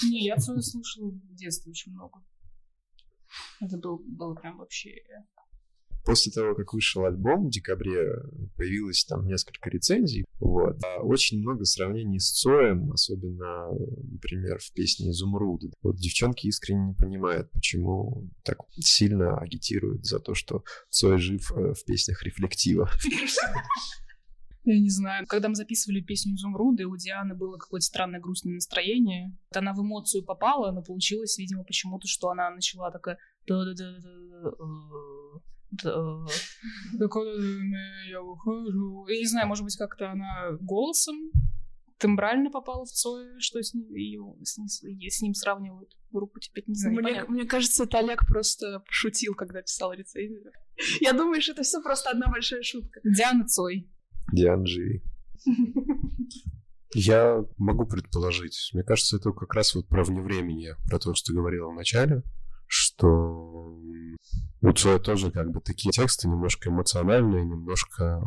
Не, 0.05 0.27
я 0.27 0.39
свою 0.39 0.61
слушала 0.61 1.11
в 1.11 1.35
детстве 1.35 1.71
очень 1.71 1.93
много. 1.93 2.23
Это 3.61 3.77
был, 3.77 3.99
было 3.99 4.35
прям 4.35 4.59
вообще 4.59 4.91
После 6.09 6.33
того, 6.33 6.55
как 6.55 6.73
вышел 6.73 7.05
альбом 7.05 7.49
в 7.49 7.51
декабре, 7.51 8.07
появилось 8.57 9.05
там 9.05 9.27
несколько 9.27 9.69
рецензий. 9.69 10.25
Вот. 10.41 10.83
А 10.83 11.03
очень 11.03 11.39
много 11.41 11.67
сравнений 11.67 12.19
с 12.19 12.31
Цоем, 12.31 12.91
особенно, 12.93 13.69
например, 14.11 14.59
в 14.59 14.73
песне 14.73 15.11
«Изумруд». 15.11 15.65
Вот 15.83 15.97
девчонки 15.97 16.47
искренне 16.47 16.89
не 16.89 16.95
понимают, 16.95 17.51
почему 17.51 18.27
так 18.43 18.57
сильно 18.79 19.37
агитируют 19.37 20.07
за 20.07 20.19
то, 20.19 20.33
что 20.33 20.65
Цой 20.89 21.19
жив 21.19 21.53
э, 21.53 21.75
в 21.75 21.85
песнях 21.85 22.23
рефлектива. 22.23 22.89
Я 24.65 24.81
не 24.81 24.91
знаю. 24.91 25.27
Когда 25.29 25.51
мы 25.51 25.57
записывали 25.57 26.01
песню 26.01 26.35
«Изумруды», 26.37 26.87
у 26.87 26.97
Дианы 26.97 27.35
было 27.35 27.59
какое-то 27.59 27.85
странное 27.85 28.21
грустное 28.21 28.55
настроение. 28.55 29.37
Она 29.55 29.75
в 29.75 29.81
эмоцию 29.81 30.25
попала, 30.25 30.73
но 30.73 30.83
получилось, 30.83 31.37
видимо, 31.37 31.65
почему-то, 31.65 32.09
что 32.09 32.31
она 32.31 32.51
начала 32.51 32.91
такая 32.91 33.19
я 38.09 38.23
ухожу. 38.23 39.07
Я 39.09 39.19
не 39.19 39.27
знаю, 39.27 39.49
может 39.49 39.65
быть, 39.65 39.77
как-то 39.77 40.11
она 40.13 40.53
голосом 40.61 41.31
тембрально 41.99 42.51
попала 42.51 42.85
в 42.85 42.91
Цоя, 42.91 43.39
что 43.39 43.63
с 43.63 43.75
ним, 43.75 43.93
ее, 43.95 44.35
с, 44.43 44.57
ним, 44.57 44.69
с 44.69 45.21
ним 45.21 45.35
сравнивают 45.35 45.91
группу 46.11 46.41
теперь 46.41 46.65
не 46.67 46.75
знаю. 46.75 46.97
Мне, 46.97 47.25
мне 47.25 47.45
кажется, 47.45 47.85
это 47.85 47.99
Олег 47.99 48.27
просто 48.27 48.81
пошутил, 48.81 49.35
когда 49.35 49.63
писал 49.63 49.93
рецензию. 49.93 50.53
Я 51.01 51.13
думаю, 51.13 51.43
что 51.43 51.53
это 51.53 51.63
все 51.63 51.83
просто 51.83 52.11
одна 52.11 52.29
большая 52.29 52.63
шутка. 52.63 53.01
Диана 53.05 53.47
Цой. 53.47 53.91
Диана 54.33 54.67
Живи. 54.67 55.03
Я 56.95 57.45
могу 57.59 57.87
предположить. 57.87 58.71
Мне 58.73 58.83
кажется, 58.83 59.17
это 59.17 59.33
как 59.33 59.53
раз 59.55 59.75
вот 59.75 59.89
про 59.89 60.05
вневременье, 60.05 60.77
про 60.89 60.99
то, 60.99 61.15
что 61.15 61.33
ты 61.33 61.37
говорила 61.37 61.71
в 61.71 61.75
начале, 61.75 62.23
что 62.67 63.79
У 64.61 64.73
Цоя 64.73 64.99
тоже 64.99 65.31
как 65.31 65.51
бы 65.53 65.61
такие 65.61 65.93
тексты 65.93 66.27
немножко 66.27 66.69
эмоциональные, 66.69 67.45
немножко 67.45 68.21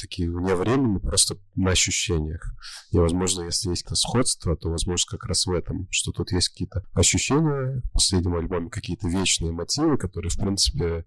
такие 0.00 0.30
вневременные, 0.30 1.00
просто 1.00 1.38
на 1.56 1.72
ощущениях. 1.72 2.54
И, 2.92 2.98
возможно, 2.98 3.42
если 3.42 3.70
есть 3.70 3.82
какое-то 3.82 4.00
сходство, 4.00 4.56
то, 4.56 4.70
возможно, 4.70 5.10
как 5.10 5.26
раз 5.26 5.44
в 5.44 5.50
этом, 5.50 5.88
что 5.90 6.12
тут 6.12 6.30
есть 6.30 6.50
какие-то 6.50 6.84
ощущения 6.94 7.82
в 7.84 7.92
последнем 7.92 8.36
альбоме, 8.36 8.70
какие-то 8.70 9.08
вечные 9.08 9.50
мотивы, 9.50 9.98
которые, 9.98 10.30
в 10.30 10.36
принципе, 10.36 11.04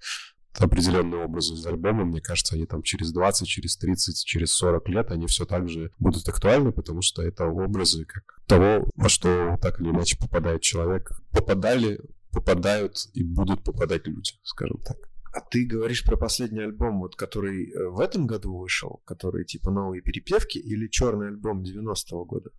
определенные 0.59 1.23
образы 1.23 1.53
из 1.53 1.65
альбома, 1.65 2.03
мне 2.03 2.21
кажется, 2.21 2.55
они 2.55 2.65
там 2.65 2.81
через 2.81 3.11
20, 3.11 3.47
через 3.47 3.77
30, 3.77 4.25
через 4.25 4.51
40 4.53 4.89
лет, 4.89 5.11
они 5.11 5.27
все 5.27 5.45
так 5.45 5.69
же 5.69 5.91
будут 5.99 6.27
актуальны, 6.27 6.71
потому 6.71 7.01
что 7.01 7.21
это 7.21 7.45
образы 7.45 8.05
как 8.05 8.23
того, 8.45 8.89
во 8.95 9.09
что 9.09 9.57
так 9.61 9.79
или 9.79 9.89
иначе 9.89 10.17
попадает 10.17 10.61
человек. 10.61 11.11
Попадали 11.31 11.99
попадают 12.35 12.97
и 13.13 13.23
будут 13.23 13.63
попадать 13.63 14.05
люди, 14.05 14.33
скажем 14.43 14.79
так. 14.83 14.97
А 15.33 15.41
ты 15.41 15.65
говоришь 15.65 16.05
про 16.05 16.17
последний 16.17 16.61
альбом, 16.61 16.99
вот 16.99 17.15
который 17.15 17.69
э, 17.69 17.89
в 17.89 17.99
этом 17.99 18.27
году 18.27 18.57
вышел, 18.57 19.01
который 19.05 19.45
типа 19.45 19.71
новые 19.71 20.01
перепевки, 20.01 20.57
или 20.57 20.87
черный 20.87 21.27
альбом 21.27 21.63
90-го 21.63 22.25
года? 22.25 22.51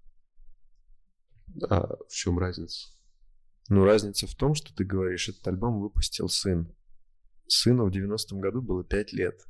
А 1.71 1.87
в 2.09 2.13
чем 2.13 2.39
разница? 2.39 2.89
Ну, 3.69 3.85
разница 3.85 4.27
в 4.27 4.35
том, 4.35 4.55
что 4.55 4.75
ты 4.75 4.85
говоришь, 4.85 5.29
этот 5.29 5.47
альбом 5.49 5.81
выпустил 5.81 6.29
сын. 6.29 6.75
Сыну 7.49 7.87
в 7.87 7.95
90-м 7.95 8.41
году 8.41 8.61
было 8.61 8.85
5 8.85 9.13
лет. 9.13 9.41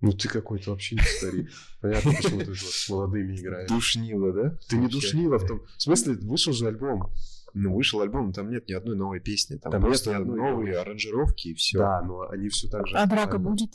Ну 0.00 0.12
ты 0.12 0.28
какой-то 0.28 0.70
вообще 0.70 0.96
не 0.96 1.02
старик. 1.02 1.50
Понятно, 1.80 2.12
почему 2.12 2.40
ты 2.40 2.54
с 2.54 2.88
молодыми 2.88 3.36
играешь. 3.36 3.68
Душнило, 3.68 4.32
да? 4.32 4.58
Ты 4.68 4.76
не 4.76 4.88
душнило 4.88 5.38
в 5.38 5.46
том... 5.46 5.66
В 5.76 5.82
смысле, 5.82 6.14
вышел 6.16 6.52
же 6.52 6.68
альбом. 6.68 7.10
Ну, 7.54 7.74
вышел 7.74 8.00
альбом, 8.00 8.32
там 8.32 8.50
нет 8.50 8.68
ни 8.68 8.72
одной 8.72 8.96
новой 8.96 9.20
песни. 9.20 9.56
Там, 9.56 9.70
там 9.72 9.82
просто 9.82 10.10
нет 10.10 10.26
новые 10.26 10.50
новой... 10.50 10.72
аранжировки 10.72 11.48
и 11.48 11.54
все. 11.54 11.78
Да, 11.78 12.02
но 12.02 12.28
они 12.28 12.48
все 12.48 12.68
так 12.68 12.86
же... 12.86 12.96
А 12.96 13.06
драка 13.06 13.38
будет? 13.38 13.70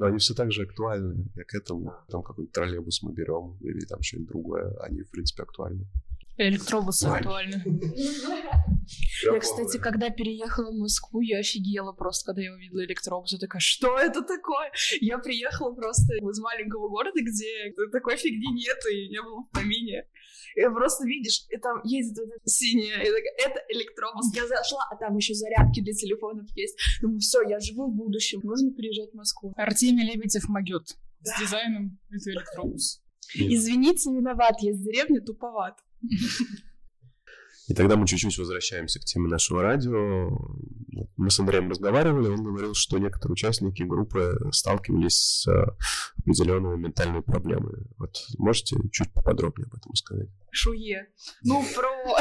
Они 0.00 0.18
все 0.18 0.34
так 0.34 0.52
же 0.52 0.62
актуальны, 0.62 1.24
как 1.34 1.54
этому. 1.54 1.94
Там 2.08 2.22
какой-нибудь 2.22 2.52
троллейбус 2.52 3.02
мы 3.02 3.12
берем 3.12 3.56
или 3.60 3.80
там 3.86 4.02
что-нибудь 4.02 4.28
другое. 4.28 4.76
Они, 4.82 5.02
в 5.02 5.10
принципе, 5.10 5.42
актуальны. 5.42 5.86
Электробусы 6.48 7.04
актуальны. 7.04 7.62
Я, 9.22 9.38
кстати, 9.38 9.76
когда 9.78 10.08
переехала 10.08 10.70
в 10.70 10.78
Москву, 10.78 11.20
я 11.20 11.38
офигела 11.38 11.92
просто, 11.92 12.32
когда 12.32 12.42
я 12.42 12.52
увидела 12.52 12.84
электробус. 12.84 13.32
Я 13.32 13.38
такая, 13.38 13.60
что 13.60 13.98
это 13.98 14.22
такое? 14.22 14.72
Я 15.00 15.18
приехала 15.18 15.72
просто 15.74 16.14
из 16.14 16.40
маленького 16.40 16.88
города, 16.88 17.20
где 17.20 17.74
такой 17.92 18.16
фигни 18.16 18.52
нет, 18.54 18.78
и 18.90 19.12
я 19.12 19.22
была 19.22 19.42
в 19.42 19.50
помине. 19.50 20.06
И 20.56 20.62
просто 20.62 21.04
видишь, 21.06 21.44
и 21.50 21.58
там 21.58 21.82
едет 21.84 22.16
вот 22.16 22.28
это 22.28 22.48
синее, 22.48 22.96
и 23.02 23.06
такая, 23.06 23.34
это 23.46 23.60
электробус. 23.68 24.34
Я 24.34 24.48
зашла, 24.48 24.88
а 24.90 24.96
там 24.96 25.16
еще 25.16 25.34
зарядки 25.34 25.80
для 25.80 25.92
телефонов 25.92 26.48
есть. 26.56 26.76
Думаю, 27.02 27.20
все, 27.20 27.42
я 27.42 27.60
живу 27.60 27.90
в 27.90 27.94
будущем, 27.94 28.40
нужно 28.42 28.72
переезжать 28.72 29.12
в 29.12 29.14
Москву. 29.14 29.52
Артемий 29.56 30.10
Лебедев 30.10 30.48
могет 30.48 30.96
да. 31.20 31.32
с 31.32 31.40
дизайном 31.40 31.98
это 32.10 32.30
электробус. 32.30 33.02
Извините, 33.34 34.10
виноват, 34.10 34.56
я 34.60 34.72
с 34.72 34.78
деревни 34.78 35.18
туповат. 35.18 35.78
И 37.70 37.74
тогда 37.74 37.96
мы 37.96 38.04
чуть-чуть 38.04 38.36
возвращаемся 38.36 38.98
к 38.98 39.04
теме 39.04 39.28
нашего 39.28 39.62
радио. 39.62 40.28
Мы 41.16 41.30
с 41.30 41.38
Андреем 41.38 41.70
разговаривали, 41.70 42.28
он 42.28 42.42
говорил, 42.42 42.74
что 42.74 42.98
некоторые 42.98 43.34
участники 43.34 43.84
группы 43.84 44.36
сталкивались 44.50 45.14
с 45.14 45.46
э, 45.46 45.66
определенными 46.18 46.76
ментальными 46.76 47.20
проблемами. 47.20 47.86
Вот 47.96 48.26
можете 48.38 48.76
чуть 48.90 49.12
поподробнее 49.12 49.66
об 49.66 49.78
этом 49.78 49.94
сказать? 49.94 50.28
Шуе. 50.50 51.06
Ну, 51.44 51.64
про... 51.74 51.88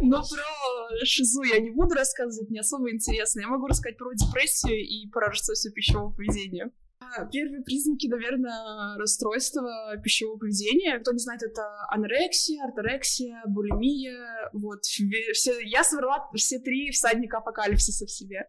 Ну, 0.00 0.22
про 0.22 1.04
шизу 1.04 1.42
я 1.42 1.58
не 1.60 1.70
буду 1.70 1.94
рассказывать, 1.94 2.50
не 2.50 2.60
особо 2.60 2.92
интересно. 2.92 3.40
Я 3.40 3.48
могу 3.48 3.66
рассказать 3.66 3.98
про 3.98 4.12
депрессию 4.12 4.78
и 4.78 5.08
про 5.08 5.28
расстройство 5.28 5.72
пищевого 5.72 6.12
поведения. 6.12 6.70
А, 7.16 7.24
первые 7.26 7.62
признаки, 7.62 8.06
наверное, 8.06 8.96
расстройства 8.98 9.96
пищевого 10.02 10.38
поведения. 10.38 10.98
Кто 10.98 11.12
не 11.12 11.18
знает, 11.18 11.42
это 11.42 11.62
анорексия, 11.88 12.64
орторексия, 12.64 13.42
булимия. 13.46 14.50
Вот. 14.52 14.84
Все, 14.84 15.60
я 15.60 15.82
собрала 15.84 16.28
все 16.34 16.58
три 16.58 16.90
всадника 16.90 17.38
апокалипсиса 17.38 18.06
в 18.06 18.10
себе. 18.10 18.48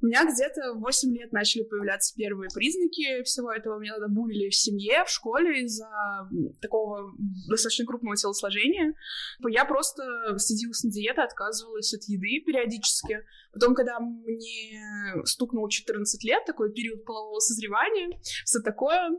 У 0.00 0.06
меня 0.06 0.24
где-то 0.24 0.74
в 0.74 0.80
8 0.80 1.16
лет 1.16 1.32
начали 1.32 1.64
появляться 1.64 2.14
первые 2.14 2.50
признаки 2.54 3.22
всего 3.24 3.52
этого. 3.52 3.78
Меня 3.78 3.94
тогда 3.94 4.08
булили 4.08 4.48
в 4.48 4.54
семье, 4.54 5.04
в 5.04 5.10
школе 5.10 5.64
из-за 5.64 5.88
такого 6.60 7.12
достаточно 7.48 7.84
крупного 7.84 8.16
телосложения. 8.16 8.94
Я 9.48 9.64
просто 9.64 10.38
садилась 10.38 10.84
на 10.84 10.90
диету, 10.90 11.22
отказывалась 11.22 11.92
от 11.94 12.04
еды 12.04 12.44
периодически. 12.46 13.24
Потом, 13.52 13.74
когда 13.74 13.98
мне 13.98 14.80
стукнуло 15.24 15.68
14 15.68 16.22
лет, 16.24 16.44
такой 16.44 16.72
период 16.72 17.04
полового 17.04 17.40
созревания, 17.40 18.20
все 18.44 18.60
такое, 18.60 19.10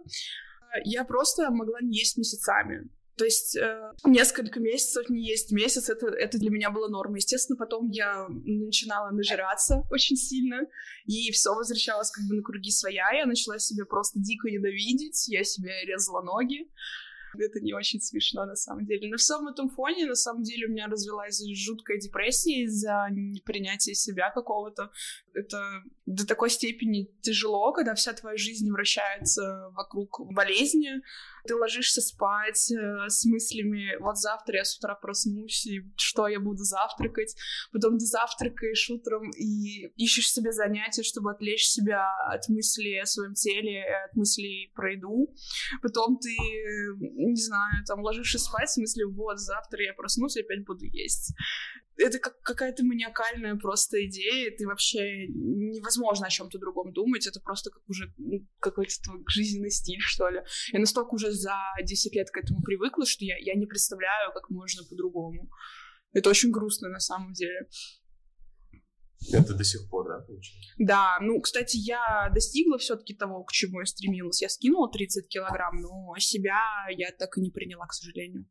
я 0.86 1.04
просто 1.04 1.52
могла 1.52 1.82
не 1.82 1.98
есть 1.98 2.18
месяцами. 2.18 2.90
То 3.20 3.26
есть 3.26 3.58
э, 3.58 3.92
несколько 4.06 4.62
месяцев 4.62 5.10
не 5.10 5.28
есть 5.28 5.52
месяц, 5.52 5.90
это, 5.90 6.08
это 6.08 6.38
для 6.38 6.50
меня 6.50 6.72
было 6.72 6.88
нормой. 6.88 7.18
Естественно, 7.18 7.58
потом 7.58 7.90
я 7.90 8.26
начинала 8.30 9.12
нажираться 9.12 9.84
очень 9.92 10.16
сильно, 10.16 10.62
и 11.04 11.30
все 11.32 11.54
возвращалось 11.54 12.12
как 12.12 12.24
бы 12.30 12.36
на 12.36 12.42
круги 12.42 12.72
своя. 12.72 13.12
Я 13.12 13.26
начала 13.26 13.60
себя 13.60 13.84
просто 13.84 14.20
дико 14.22 14.50
ненавидеть, 14.50 15.28
я 15.28 15.44
себе 15.44 15.70
резала 15.86 16.22
ноги. 16.22 16.70
Это 17.38 17.60
не 17.60 17.74
очень 17.74 18.00
смешно 18.00 18.46
на 18.46 18.56
самом 18.56 18.86
деле. 18.86 19.10
На 19.10 19.18
всем 19.18 19.46
этом 19.50 19.70
фоне, 19.70 20.06
на 20.06 20.16
самом 20.16 20.44
деле, 20.44 20.68
у 20.68 20.72
меня 20.72 20.88
развилась 20.88 21.44
жуткая 21.56 21.98
депрессия 22.00 22.64
из-за 22.64 23.10
непринятия 23.12 23.96
себя 23.96 24.32
какого-то. 24.32 24.92
Это 25.34 25.84
до 26.10 26.26
такой 26.26 26.50
степени 26.50 27.08
тяжело, 27.22 27.72
когда 27.72 27.94
вся 27.94 28.14
твоя 28.14 28.36
жизнь 28.36 28.70
вращается 28.72 29.70
вокруг 29.74 30.20
болезни, 30.34 30.90
ты 31.48 31.56
ложишься 31.56 32.02
спать 32.02 32.72
э, 32.72 33.10
с 33.10 33.26
мыслями, 33.26 33.96
вот 34.00 34.18
завтра 34.18 34.58
я 34.58 34.66
с 34.66 34.76
утра 34.78 34.96
проснусь, 34.96 35.68
и 35.68 35.82
что 35.98 36.28
я 36.28 36.40
буду 36.40 36.64
завтракать, 36.64 37.36
потом 37.72 38.00
ты 38.00 38.06
завтракаешь 38.06 38.90
утром 38.90 39.30
и 39.30 39.86
ищешь 40.04 40.32
себе 40.32 40.52
занятия, 40.52 41.04
чтобы 41.04 41.32
отвлечь 41.32 41.68
себя 41.68 42.10
от 42.28 42.50
мыслей 42.50 43.00
о 43.00 43.06
своем 43.06 43.36
теле, 43.36 43.84
от 44.10 44.16
мыслей 44.16 44.72
про 44.74 44.94
еду, 44.94 45.32
потом 45.84 46.18
ты, 46.18 46.36
не 46.36 47.40
знаю, 47.40 47.86
там 47.86 48.02
ложишься 48.02 48.40
спать 48.40 48.72
с 48.72 48.78
мыслью, 48.78 49.14
вот 49.14 49.38
завтра 49.38 49.84
я 49.84 49.94
проснусь 49.94 50.38
и 50.38 50.42
опять 50.42 50.66
буду 50.66 50.86
есть 50.86 51.34
это 52.00 52.20
как 52.20 52.40
какая-то 52.42 52.84
маниакальная 52.84 53.56
просто 53.56 54.06
идея, 54.06 54.52
ты 54.58 54.66
вообще 54.66 55.28
невозможно 55.28 55.99
о 56.08 56.30
чем-то 56.30 56.60
другом 56.60 56.94
думать, 56.94 57.28
это 57.28 57.40
просто 57.40 57.70
как 57.70 57.88
уже 57.90 58.14
ну, 58.18 58.48
какой-то 58.60 58.94
твой 59.04 59.24
жизненный 59.28 59.72
стиль, 59.72 60.00
что 60.00 60.30
ли. 60.30 60.42
Я 60.72 60.80
настолько 60.80 61.14
уже 61.14 61.32
за 61.32 61.58
10 61.84 62.16
лет 62.16 62.30
к 62.30 62.38
этому 62.38 62.62
привыкла, 62.62 63.06
что 63.06 63.26
я, 63.26 63.36
я 63.40 63.56
не 63.56 63.66
представляю, 63.66 64.32
как 64.34 64.50
можно 64.50 64.84
по-другому. 64.84 65.50
Это 66.14 66.30
очень 66.30 66.52
грустно 66.52 66.90
на 66.90 67.00
самом 67.00 67.34
деле. 67.34 67.68
Это 69.34 69.54
до 69.54 69.64
сих 69.64 69.90
пор, 69.90 70.08
да, 70.08 70.20
получается? 70.26 70.72
Да, 70.78 71.18
ну, 71.22 71.42
кстати, 71.42 71.76
я 71.76 72.32
достигла 72.34 72.78
все-таки 72.78 73.14
того, 73.14 73.44
к 73.44 73.52
чему 73.52 73.82
я 73.82 73.86
стремилась. 73.86 74.42
Я 74.42 74.50
скинула 74.50 74.90
30 74.90 75.28
килограмм, 75.28 75.82
но 75.82 76.16
себя 76.20 76.62
я 76.98 77.12
так 77.12 77.38
и 77.38 77.42
не 77.42 77.52
приняла, 77.52 77.86
к 77.86 77.94
сожалению. 77.94 78.46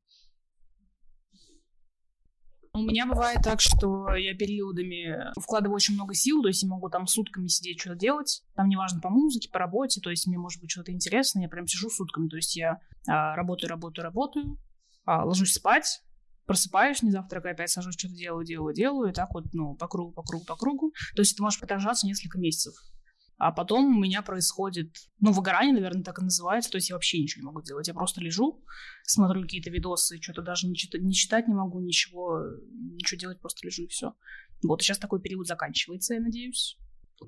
У 2.73 2.79
меня 2.79 3.07
бывает 3.07 3.41
так, 3.43 3.61
что 3.61 4.15
я 4.15 4.35
периодами 4.35 5.33
вкладываю 5.41 5.77
очень 5.77 5.95
много 5.95 6.15
сил, 6.15 6.43
то 6.43 6.49
есть 6.49 6.63
я 6.63 6.69
могу 6.69 6.89
там 6.91 7.07
сутками 7.07 7.47
сидеть 7.47 7.81
что-то 7.81 7.97
делать. 7.97 8.43
Там 8.55 8.69
неважно 8.69 9.01
по 9.01 9.11
музыке, 9.11 9.51
по 9.51 9.59
работе, 9.59 10.01
то 10.01 10.11
есть 10.11 10.27
мне 10.27 10.39
может 10.39 10.61
быть 10.61 10.71
что-то 10.71 10.93
интересное, 10.93 11.45
я 11.45 11.49
прям 11.49 11.67
сижу 11.67 11.91
сутками. 11.91 12.29
То 12.29 12.37
есть 12.37 12.57
я 12.57 12.81
а, 13.09 13.35
работаю, 13.35 13.71
работаю, 13.71 14.05
работаю, 14.05 14.59
а, 15.05 15.25
ложусь 15.25 15.55
спать, 15.55 16.03
просыпаюсь, 16.47 17.03
не 17.03 17.11
завтракаю, 17.11 17.53
опять 17.53 17.71
сажусь, 17.71 17.97
что-то 17.97 18.15
делаю, 18.15 18.45
делаю, 18.45 18.75
делаю, 18.75 19.11
и 19.11 19.15
так 19.15 19.33
вот, 19.35 19.45
ну, 19.53 19.75
по 19.75 19.89
кругу, 19.89 20.13
по 20.13 20.23
кругу, 20.23 20.45
по 20.45 20.57
кругу. 20.57 20.93
То 21.15 21.23
есть 21.23 21.35
это 21.35 21.43
может 21.43 21.61
продолжаться 21.61 22.07
несколько 22.07 22.39
месяцев. 22.39 22.75
А 23.39 23.53
потом 23.53 23.97
у 23.97 24.01
меня 24.01 24.23
происходит, 24.23 24.97
ну, 25.21 25.31
выгорание, 25.33 25.73
наверное, 25.73 26.03
так 26.03 26.19
и 26.19 26.23
называется. 26.23 26.71
То 26.71 26.77
есть 26.77 26.91
я 26.91 26.97
вообще 26.97 27.23
ничего 27.23 27.43
не 27.43 27.47
могу 27.47 27.63
делать. 27.63 27.87
Я 27.87 27.95
просто 27.95 28.21
лежу, 28.21 28.65
смотрю 29.05 29.43
какие-то 29.43 29.71
видосы, 29.71 30.21
что-то 30.21 30.43
даже 30.43 30.67
не 30.67 30.75
читать, 30.75 31.03
не 31.03 31.15
читать 31.15 31.47
не 31.47 31.55
могу, 31.55 31.81
ничего, 31.81 32.43
ничего 32.71 33.19
делать, 33.19 33.41
просто 33.41 33.65
лежу 33.65 33.85
и 33.85 33.87
все. 33.87 34.15
Вот, 34.65 34.83
сейчас 34.83 34.99
такой 34.99 35.21
период 35.21 35.47
заканчивается, 35.47 36.15
я 36.15 36.21
надеюсь. 36.21 36.77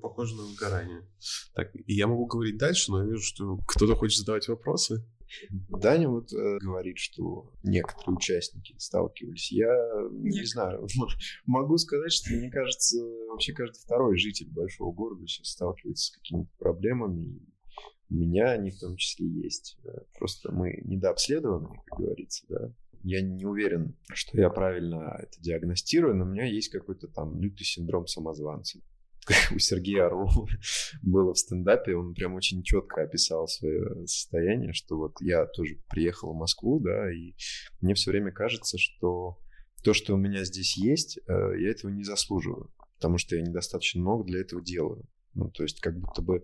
Похоже 0.01 0.35
на 0.35 0.43
выгорание. 0.43 1.07
Так, 1.53 1.71
я 1.87 2.07
могу 2.07 2.25
говорить 2.25 2.57
дальше, 2.57 2.91
но 2.91 3.03
я 3.03 3.09
вижу, 3.09 3.23
что 3.23 3.57
кто-то 3.65 3.95
хочет 3.95 4.19
задавать 4.19 4.47
вопросы. 4.47 5.05
Даня 5.69 6.09
вот 6.09 6.31
э, 6.33 6.57
говорит, 6.59 6.97
что 6.97 7.51
некоторые 7.63 8.15
участники 8.15 8.75
сталкивались. 8.77 9.51
Я 9.51 9.73
не 10.11 10.45
знаю, 10.45 10.87
могу 11.45 11.77
сказать, 11.77 12.11
что 12.11 12.33
мне 12.33 12.49
кажется, 12.49 12.97
вообще 13.29 13.53
каждый 13.53 13.79
второй 13.79 14.17
житель 14.17 14.49
большого 14.51 14.91
города 14.93 15.25
сейчас 15.27 15.47
сталкивается 15.47 16.07
с 16.07 16.15
какими-то 16.15 16.51
проблемами. 16.57 17.39
У 18.09 18.15
меня 18.15 18.51
они 18.51 18.71
в 18.71 18.79
том 18.79 18.97
числе 18.97 19.25
есть. 19.27 19.77
Просто 20.17 20.51
мы 20.51 20.81
недообследованы, 20.83 21.69
как 21.85 21.99
говорится, 21.99 22.45
да. 22.49 22.73
я 23.03 23.21
не 23.21 23.45
уверен, 23.45 23.95
что 24.11 24.37
я 24.37 24.49
правильно 24.49 25.17
это 25.17 25.41
диагностирую, 25.41 26.15
но 26.15 26.25
у 26.25 26.27
меня 26.27 26.45
есть 26.45 26.69
какой-то 26.69 27.07
там 27.07 27.39
лютый 27.39 27.63
синдром 27.63 28.07
самозванца. 28.07 28.81
у 29.55 29.59
Сергея 29.59 30.07
Орлова 30.07 30.47
было 31.01 31.33
в 31.33 31.37
стендапе, 31.37 31.95
он 31.95 32.13
прям 32.13 32.33
очень 32.33 32.63
четко 32.63 33.03
описал 33.03 33.47
свое 33.47 34.05
состояние, 34.07 34.73
что 34.73 34.97
вот 34.97 35.13
я 35.21 35.45
тоже 35.45 35.79
приехал 35.89 36.33
в 36.33 36.37
Москву, 36.37 36.79
да, 36.79 37.11
и 37.11 37.33
мне 37.81 37.93
все 37.93 38.11
время 38.11 38.31
кажется, 38.31 38.77
что 38.77 39.37
то, 39.83 39.93
что 39.93 40.13
у 40.13 40.17
меня 40.17 40.43
здесь 40.43 40.77
есть, 40.77 41.17
э, 41.27 41.31
я 41.59 41.69
этого 41.69 41.91
не 41.91 42.03
заслуживаю, 42.03 42.71
потому 42.95 43.17
что 43.17 43.35
я 43.35 43.41
недостаточно 43.41 44.01
много 44.01 44.25
для 44.25 44.41
этого 44.41 44.61
делаю. 44.61 45.03
Ну, 45.33 45.49
то 45.49 45.63
есть 45.63 45.79
как 45.79 45.97
будто 45.99 46.21
бы 46.21 46.43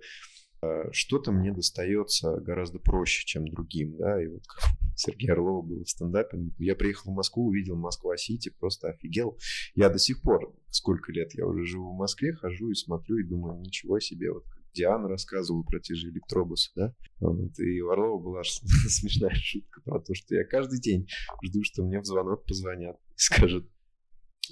что-то 0.91 1.31
мне 1.31 1.51
достается 1.51 2.37
гораздо 2.37 2.79
проще, 2.79 3.25
чем 3.25 3.47
другим, 3.47 3.97
да, 3.97 4.21
и 4.21 4.27
вот 4.27 4.43
Сергей 4.95 5.29
Орлова 5.31 5.61
был 5.61 5.83
в 5.83 5.89
стендапе, 5.89 6.39
я 6.57 6.75
приехал 6.75 7.11
в 7.11 7.15
Москву, 7.15 7.47
увидел 7.47 7.75
Москва-Сити, 7.75 8.53
просто 8.59 8.89
офигел. 8.89 9.37
Я 9.75 9.89
до 9.89 9.99
сих 9.99 10.21
пор, 10.21 10.55
сколько 10.69 11.11
лет 11.11 11.33
я 11.35 11.45
уже 11.45 11.65
живу 11.65 11.93
в 11.93 11.97
Москве, 11.97 12.33
хожу 12.33 12.69
и 12.71 12.75
смотрю 12.75 13.17
и 13.17 13.23
думаю, 13.23 13.59
ничего 13.59 13.99
себе, 13.99 14.31
вот 14.31 14.45
Диана 14.73 15.07
рассказывала 15.07 15.63
про 15.63 15.79
те 15.79 15.95
же 15.95 16.09
электробусы, 16.09 16.71
да? 16.75 16.93
Вот, 17.19 17.57
и 17.59 17.81
у 17.81 17.89
Орлова 17.89 18.21
была 18.21 18.43
смешная 18.43 19.33
шутка 19.33 19.81
про 19.81 19.99
то, 19.99 20.13
что 20.13 20.35
я 20.35 20.43
каждый 20.43 20.79
день 20.79 21.07
жду, 21.43 21.63
что 21.63 21.83
мне 21.83 21.99
в 21.99 22.05
звонок 22.05 22.45
позвонят 22.45 22.97
и 23.09 23.17
скажут, 23.17 23.69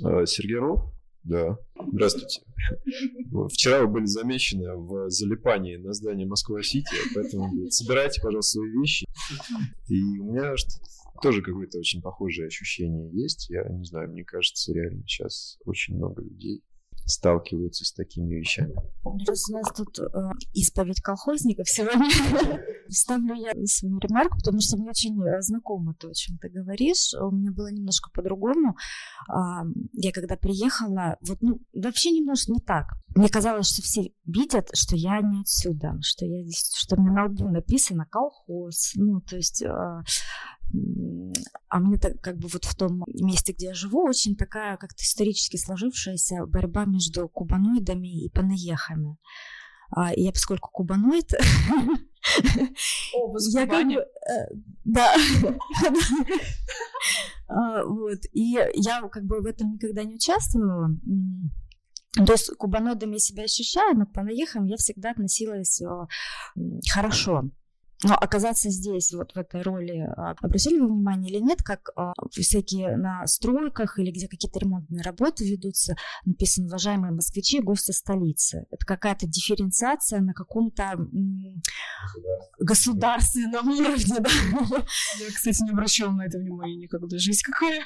«А, 0.03 0.25
Сергей 0.25 0.57
Орлов, 0.57 0.91
да. 1.25 1.57
Здравствуйте. 1.91 2.41
Вчера 3.51 3.81
вы 3.81 3.87
были 3.87 4.05
замечены 4.05 4.75
в 4.75 5.09
залипании 5.09 5.75
на 5.75 5.93
здании 5.93 6.25
Москва-Сити, 6.25 6.95
поэтому 7.13 7.69
собирайте, 7.71 8.21
пожалуйста, 8.21 8.59
свои 8.59 8.71
вещи. 8.71 9.05
И 9.87 10.19
у 10.19 10.31
меня 10.31 10.53
тоже 11.21 11.41
какое-то 11.41 11.79
очень 11.79 12.01
похожее 12.01 12.47
ощущение 12.47 13.09
есть. 13.11 13.49
Я 13.49 13.67
не 13.69 13.83
знаю, 13.85 14.11
мне 14.11 14.23
кажется, 14.23 14.73
реально 14.73 15.03
сейчас 15.07 15.57
очень 15.65 15.95
много 15.95 16.21
людей 16.21 16.63
сталкиваются 17.05 17.85
с 17.85 17.93
такими 17.93 18.35
вещами. 18.35 18.73
Раз 19.27 19.49
у 19.49 19.53
нас 19.53 19.71
тут 19.75 19.99
э, 19.99 20.03
исповедь 20.53 21.01
колхозников 21.01 21.69
сегодня, 21.69 22.09
ставлю 22.89 23.35
я 23.35 23.53
свою 23.65 23.99
ремарку, 23.99 24.37
потому 24.37 24.59
что 24.59 24.77
мне 24.77 24.89
очень 24.89 25.21
э, 25.21 25.41
знакомо 25.41 25.93
то, 25.93 26.09
о 26.09 26.13
чем 26.13 26.37
ты 26.37 26.49
говоришь. 26.49 27.13
У 27.13 27.31
меня 27.31 27.51
было 27.51 27.71
немножко 27.71 28.09
по-другому. 28.11 28.75
Э, 29.29 29.63
я 29.93 30.11
когда 30.11 30.35
приехала, 30.35 31.17
вот 31.21 31.41
ну, 31.41 31.59
вообще 31.73 32.11
немножко 32.11 32.51
не 32.51 32.59
так. 32.59 32.85
Мне 33.15 33.29
казалось, 33.29 33.71
что 33.71 33.81
все 33.81 34.11
видят, 34.25 34.69
что 34.73 34.95
я 34.95 35.21
не 35.21 35.41
отсюда, 35.41 35.97
что 36.01 36.25
я 36.25 36.43
здесь, 36.43 36.71
что 36.75 36.99
мне 36.99 37.11
на 37.11 37.25
лбу 37.25 37.49
написано 37.49 38.05
колхоз. 38.09 38.93
Ну, 38.95 39.21
то 39.21 39.35
есть 39.35 39.61
э, 39.61 40.01
а 41.69 41.79
мне 41.79 41.97
так 41.97 42.21
как 42.21 42.37
бы 42.37 42.47
вот 42.47 42.65
в 42.65 42.75
том 42.75 43.03
месте, 43.07 43.53
где 43.53 43.67
я 43.67 43.73
живу, 43.73 44.03
очень 44.03 44.35
такая 44.35 44.77
как-то 44.77 45.03
исторически 45.03 45.57
сложившаяся 45.57 46.45
борьба 46.45 46.85
между 46.85 47.27
кубаноидами 47.27 48.25
и 48.25 48.29
панаехами. 48.29 49.17
А, 49.91 50.13
и 50.13 50.23
я, 50.23 50.31
поскольку 50.31 50.69
кубаноид, 50.71 51.31
я 53.53 53.67
как 53.67 53.87
бы, 53.87 53.93
э, 53.93 54.05
да, 54.83 55.15
а, 57.47 57.83
вот, 57.85 58.19
и 58.33 58.57
я 58.73 59.01
как 59.09 59.23
бы 59.25 59.41
в 59.41 59.45
этом 59.45 59.73
никогда 59.73 60.03
не 60.03 60.15
участвовала, 60.15 60.89
то 62.15 62.31
есть 62.31 62.49
кубаноидом 62.57 63.11
я 63.11 63.19
себя 63.19 63.43
ощущаю, 63.43 63.95
но 63.97 64.05
к 64.05 64.13
панаехам 64.13 64.65
я 64.65 64.77
всегда 64.77 65.11
относилась 65.11 65.81
хорошо. 66.91 67.49
Но 68.03 68.13
оказаться 68.13 68.69
здесь, 68.69 69.13
вот 69.13 69.31
в 69.33 69.37
этой 69.37 69.61
роли, 69.61 69.99
а, 70.17 70.35
обратили 70.41 70.79
вы 70.79 70.87
внимание 70.87 71.31
или 71.31 71.39
нет, 71.39 71.63
как 71.63 71.89
а, 71.95 72.13
всякие 72.29 72.97
на 72.97 73.25
стройках 73.25 73.97
или 73.99 74.11
где 74.11 74.27
какие-то 74.27 74.59
ремонтные 74.59 75.01
работы 75.01 75.49
ведутся, 75.49 75.95
написано 76.25 76.67
«Уважаемые 76.67 77.13
москвичи, 77.13 77.61
гости 77.61 77.91
столицы». 77.91 78.65
Это 78.69 78.85
какая-то 78.85 79.27
дифференциация 79.27 80.19
на 80.19 80.33
каком-то 80.33 80.97
государственном 82.59 83.69
уровне. 83.69 84.19
Да? 84.19 84.29
Я, 85.19 85.27
кстати, 85.33 85.63
не 85.63 85.71
обращала 85.71 86.11
на 86.11 86.25
это 86.25 86.37
внимания 86.37 86.75
никогда. 86.75 87.17
Жизнь 87.17 87.41
какая. 87.43 87.81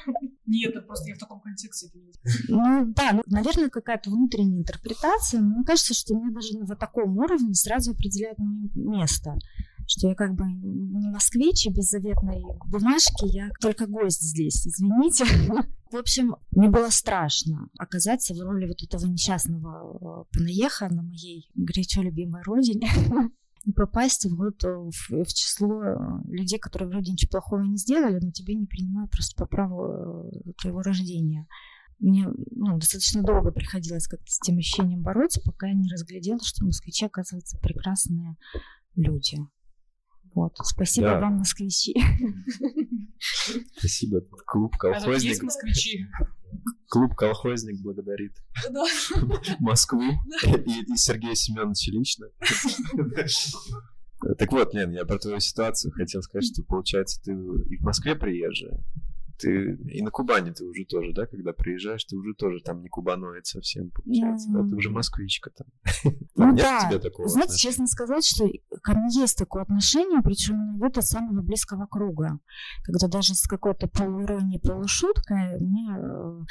Нет, 0.47 0.71
это 0.71 0.81
просто 0.81 1.09
я 1.09 1.15
в 1.15 1.19
таком 1.19 1.39
контексте 1.39 1.87
это 1.87 1.97
не 1.97 2.11
Ну 2.47 2.93
да, 2.93 3.11
ну, 3.13 3.21
наверное, 3.27 3.69
какая-то 3.69 4.09
внутренняя 4.09 4.59
интерпретация, 4.59 5.41
но 5.41 5.55
мне 5.55 5.63
кажется, 5.63 5.93
что 5.93 6.15
мне 6.15 6.33
даже 6.33 6.57
на 6.57 6.65
вот 6.65 6.79
таком 6.79 7.17
уровне 7.17 7.53
сразу 7.53 7.91
определяет 7.91 8.37
мое 8.39 8.69
место 8.73 9.37
что 9.89 10.07
я 10.07 10.15
как 10.15 10.35
бы 10.35 10.45
не 10.45 11.09
москвич 11.09 11.65
и 11.65 11.71
без 11.71 11.89
заветной 11.89 12.43
бумажки, 12.67 13.25
я 13.25 13.49
только 13.59 13.87
гость 13.87 14.21
здесь, 14.21 14.65
извините. 14.67 15.25
В 15.91 15.95
общем, 15.95 16.35
мне 16.51 16.69
было 16.69 16.89
страшно 16.91 17.69
оказаться 17.79 18.35
в 18.35 18.39
роли 18.39 18.67
вот 18.67 18.83
этого 18.83 19.09
несчастного 19.09 20.25
э, 20.29 20.37
панаеха 20.37 20.89
на 20.93 21.01
моей 21.01 21.49
горячо 21.55 22.03
любимой 22.03 22.43
родине 22.43 22.87
и 23.63 23.71
попасть 23.71 24.27
вот 24.29 24.61
в, 24.61 24.91
в 25.09 25.33
число 25.33 25.83
э, 25.83 25.97
людей, 26.27 26.59
которые 26.59 26.89
вроде 26.89 27.11
ничего 27.11 27.31
плохого 27.31 27.63
не 27.63 27.77
сделали, 27.77 28.19
но 28.23 28.29
тебе 28.29 28.53
не 28.53 28.67
принимают 28.67 29.09
просто 29.09 29.35
по 29.43 29.49
праву 29.49 30.29
э, 30.31 30.51
твоего 30.61 30.83
рождения. 30.83 31.47
Мне 31.97 32.27
ну, 32.51 32.77
достаточно 32.77 33.23
долго 33.23 33.51
приходилось 33.51 34.07
как-то 34.07 34.31
с 34.31 34.37
тем 34.37 34.59
ощущением 34.59 35.01
бороться, 35.01 35.41
пока 35.43 35.67
я 35.67 35.73
не 35.73 35.89
разглядела, 35.89 36.39
что 36.43 36.63
москвичи, 36.63 37.07
оказывается, 37.07 37.57
прекрасные 37.57 38.37
люди. 38.95 39.39
Вот. 40.35 40.55
Спасибо 40.61 41.07
да. 41.07 41.19
вам, 41.19 41.37
москвичи. 41.37 41.95
Спасибо. 43.77 44.21
Клуб 44.45 44.77
колхозник. 44.77 45.29
есть 45.29 45.43
москвичи. 45.43 46.05
Клуб 46.87 47.15
колхозник 47.15 47.81
благодарит 47.81 48.33
Москву 49.59 50.01
и, 50.43 50.93
и 50.93 50.97
Сергея 50.97 51.35
Семеновича 51.35 51.91
лично. 51.91 52.27
Так 54.37 54.51
вот, 54.51 54.73
Лен, 54.73 54.91
я 54.91 55.05
про 55.05 55.17
твою 55.17 55.39
ситуацию 55.39 55.91
хотел 55.93 56.21
сказать, 56.21 56.51
что 56.51 56.63
получается 56.63 57.21
ты 57.23 57.31
и 57.31 57.77
в 57.77 57.81
Москве 57.83 58.15
приезжая, 58.15 58.83
ты 59.39 59.75
и 59.87 60.01
на 60.01 60.11
Кубани 60.11 60.51
ты 60.51 60.65
уже 60.65 60.85
тоже, 60.85 61.13
да, 61.13 61.25
когда 61.25 61.53
приезжаешь, 61.53 62.03
ты 62.03 62.15
уже 62.15 62.33
тоже 62.33 62.59
там 62.61 62.81
не 62.81 62.89
кубаноид 62.89 63.45
совсем, 63.45 63.89
получается, 63.91 64.49
mm-hmm. 64.49 64.63
да, 64.63 64.69
ты 64.69 64.75
уже 64.75 64.89
москвичка 64.89 65.51
там. 65.51 65.67
Ну 66.35 66.55
да, 66.55 66.87
тебя 66.89 66.99
такого 66.99 67.27
знаете, 67.27 67.53
отношения? 67.53 67.71
честно 67.71 67.87
сказать, 67.87 68.25
что 68.25 68.47
ко 68.81 68.93
мне 68.93 69.21
есть 69.21 69.37
такое 69.37 69.63
отношение, 69.63 70.21
причем 70.23 70.77
идет 70.77 70.97
от 70.97 71.05
самого 71.05 71.41
близкого 71.41 71.85
круга, 71.85 72.39
когда 72.83 73.07
даже 73.07 73.35
с 73.35 73.47
какой-то 73.47 73.87
полуиронией, 73.87 74.61
полушуткой 74.61 75.59
мне 75.59 75.89
э, 75.97 76.41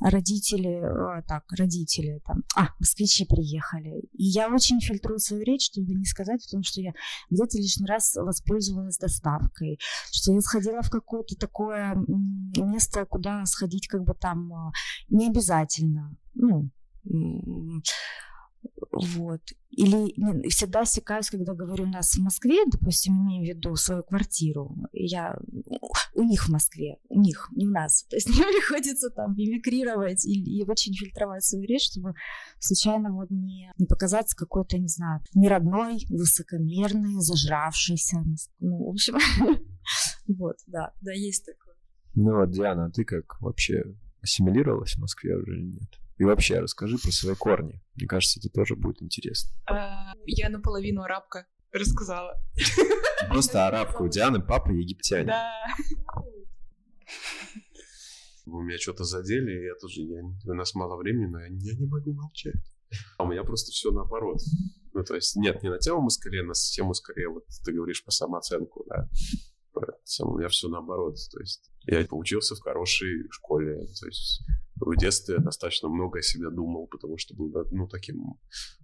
родители, 0.00 0.80
а, 0.82 1.22
так, 1.22 1.44
родители 1.52 2.20
там, 2.26 2.42
а, 2.56 2.68
москвичи 2.78 3.24
приехали. 3.24 4.00
И 4.12 4.24
я 4.24 4.48
очень 4.48 4.80
фильтрую 4.80 5.18
свою 5.18 5.44
речь, 5.44 5.66
чтобы 5.66 5.94
не 5.94 6.04
сказать 6.04 6.44
о 6.46 6.50
том, 6.50 6.62
что 6.62 6.80
я 6.80 6.92
где-то 7.30 7.58
лишний 7.58 7.86
раз 7.86 8.14
воспользовалась 8.16 8.98
доставкой, 8.98 9.78
что 10.10 10.32
я 10.32 10.40
сходила 10.40 10.82
в 10.82 10.90
какое-то 10.90 11.36
такое 11.36 11.96
место, 12.56 13.04
куда 13.06 13.44
сходить 13.46 13.88
как 13.88 14.02
бы 14.02 14.14
там 14.14 14.52
а, 14.52 14.72
не 15.08 15.28
обязательно. 15.28 16.16
Ну, 16.34 16.70
вот. 18.92 19.40
Или 19.70 20.12
не, 20.20 20.48
всегда 20.50 20.80
осекаюсь, 20.80 21.30
когда 21.30 21.54
говорю 21.54 21.84
у 21.84 21.88
нас 21.88 22.12
в 22.12 22.22
Москве, 22.22 22.58
допустим, 22.70 23.14
имею 23.14 23.44
в 23.44 23.48
виду 23.48 23.74
свою 23.74 24.02
квартиру. 24.02 24.76
Я 24.92 25.38
у 26.14 26.22
них 26.22 26.46
в 26.46 26.50
Москве, 26.50 26.98
у 27.08 27.18
них, 27.18 27.48
не 27.56 27.66
у 27.66 27.70
нас. 27.70 28.04
То 28.04 28.16
есть 28.16 28.28
мне 28.28 28.42
приходится 28.44 29.08
там 29.10 29.32
эмигрировать 29.32 30.26
и, 30.26 30.32
и 30.32 30.62
очень 30.64 30.94
фильтровать 30.94 31.44
свою 31.44 31.64
речь, 31.64 31.90
чтобы 31.90 32.14
случайно 32.58 33.12
вот 33.12 33.30
не, 33.30 33.72
не 33.78 33.86
показаться 33.86 34.36
какой-то, 34.36 34.78
не 34.78 34.88
знаю, 34.88 35.22
неродной, 35.34 36.04
высокомерный, 36.10 37.14
зажравшийся. 37.20 38.22
Ну, 38.60 38.84
в 38.84 38.90
общем, 38.90 39.16
вот, 40.26 40.56
да, 40.66 40.92
да, 41.00 41.12
есть 41.12 41.46
такое. 41.46 41.74
Ну 42.14 42.36
вот, 42.36 42.50
Диана, 42.50 42.86
а 42.86 42.90
ты 42.90 43.04
как 43.04 43.40
вообще 43.40 43.84
ассимилировалась 44.20 44.92
в 44.92 44.98
Москве 44.98 45.34
уже 45.34 45.56
или 45.56 45.72
нет? 45.72 45.98
И 46.22 46.24
вообще, 46.24 46.60
расскажи 46.60 46.98
про 46.98 47.10
свои 47.10 47.34
корни. 47.34 47.82
Мне 47.96 48.06
кажется, 48.06 48.38
это 48.38 48.48
тоже 48.48 48.76
будет 48.76 49.02
интересно. 49.02 49.50
А, 49.68 50.12
я 50.24 50.50
наполовину 50.50 51.02
арабка 51.02 51.48
рассказала. 51.72 52.40
Просто 53.28 53.66
арабка. 53.66 54.02
У 54.02 54.08
Дианы 54.08 54.40
папа 54.40 54.70
египтянин. 54.70 55.26
Да. 55.26 55.52
Вы 58.46 58.62
меня 58.62 58.78
что-то 58.78 59.02
задели, 59.02 59.50
и 59.50 59.64
я 59.64 59.74
тоже, 59.80 60.02
я, 60.02 60.22
у 60.22 60.54
нас 60.54 60.76
мало 60.76 60.96
времени, 60.96 61.26
но 61.26 61.40
я, 61.40 61.46
я 61.48 61.74
не 61.76 61.86
могу 61.86 62.12
молчать. 62.12 62.54
А 63.18 63.24
у 63.24 63.26
меня 63.26 63.42
просто 63.42 63.72
все 63.72 63.90
наоборот. 63.90 64.38
Ну, 64.92 65.02
то 65.02 65.16
есть, 65.16 65.34
нет, 65.34 65.60
не 65.64 65.70
на 65.70 65.78
тему 65.78 66.08
скорее, 66.08 66.44
на 66.44 66.52
тему 66.54 66.94
скорее, 66.94 67.30
вот 67.30 67.46
ты 67.64 67.72
говоришь 67.72 68.04
по 68.04 68.12
самооценку, 68.12 68.84
да. 68.88 69.08
У 69.74 70.38
меня 70.38 70.46
все 70.46 70.68
наоборот. 70.68 71.16
То 71.32 71.40
есть, 71.40 71.68
я 71.86 72.06
поучился 72.06 72.54
в 72.54 72.60
хорошей 72.60 73.28
школе, 73.32 73.74
то 74.00 74.06
есть 74.06 74.44
в 74.84 74.96
детстве 74.96 75.38
достаточно 75.38 75.88
много 75.88 76.18
о 76.18 76.22
себе 76.22 76.50
думал, 76.50 76.86
потому 76.88 77.16
что 77.18 77.34
был, 77.34 77.52
ну, 77.70 77.86
таким 77.86 78.34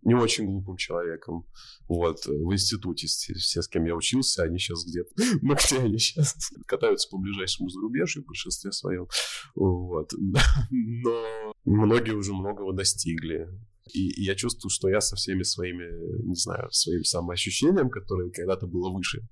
не 0.03 0.15
очень 0.15 0.47
глупым 0.47 0.77
человеком. 0.77 1.47
Вот, 1.89 2.27
в 2.27 2.53
институте 2.53 3.07
все, 3.07 3.63
с 3.63 3.69
кем 3.69 3.85
я 3.85 3.95
учился, 3.95 4.43
они 4.43 4.59
сейчас 4.59 4.85
где-то... 4.85 5.11
Ну, 5.43 5.55
где 5.55 5.79
они 5.79 5.99
сейчас? 5.99 6.37
Катаются 6.67 7.09
по 7.11 7.19
ближайшему 7.19 7.69
зарубежью 7.69 8.23
в 8.23 8.27
большинстве 8.27 8.73
своем. 8.73 9.09
Вот. 9.55 10.13
Но 10.71 11.53
многие 11.65 12.13
уже 12.13 12.33
многого 12.33 12.73
достигли. 12.73 13.49
И, 13.93 14.11
и 14.11 14.25
я 14.25 14.35
чувствую, 14.35 14.71
что 14.71 14.89
я 14.89 15.01
со 15.01 15.17
всеми 15.17 15.43
своими, 15.43 16.27
не 16.27 16.35
знаю, 16.35 16.71
своим 16.71 17.05
самоощущением, 17.05 17.91
которое 17.91 18.31
когда-то 18.31 18.67
было 18.67 18.91
выше, 18.91 19.27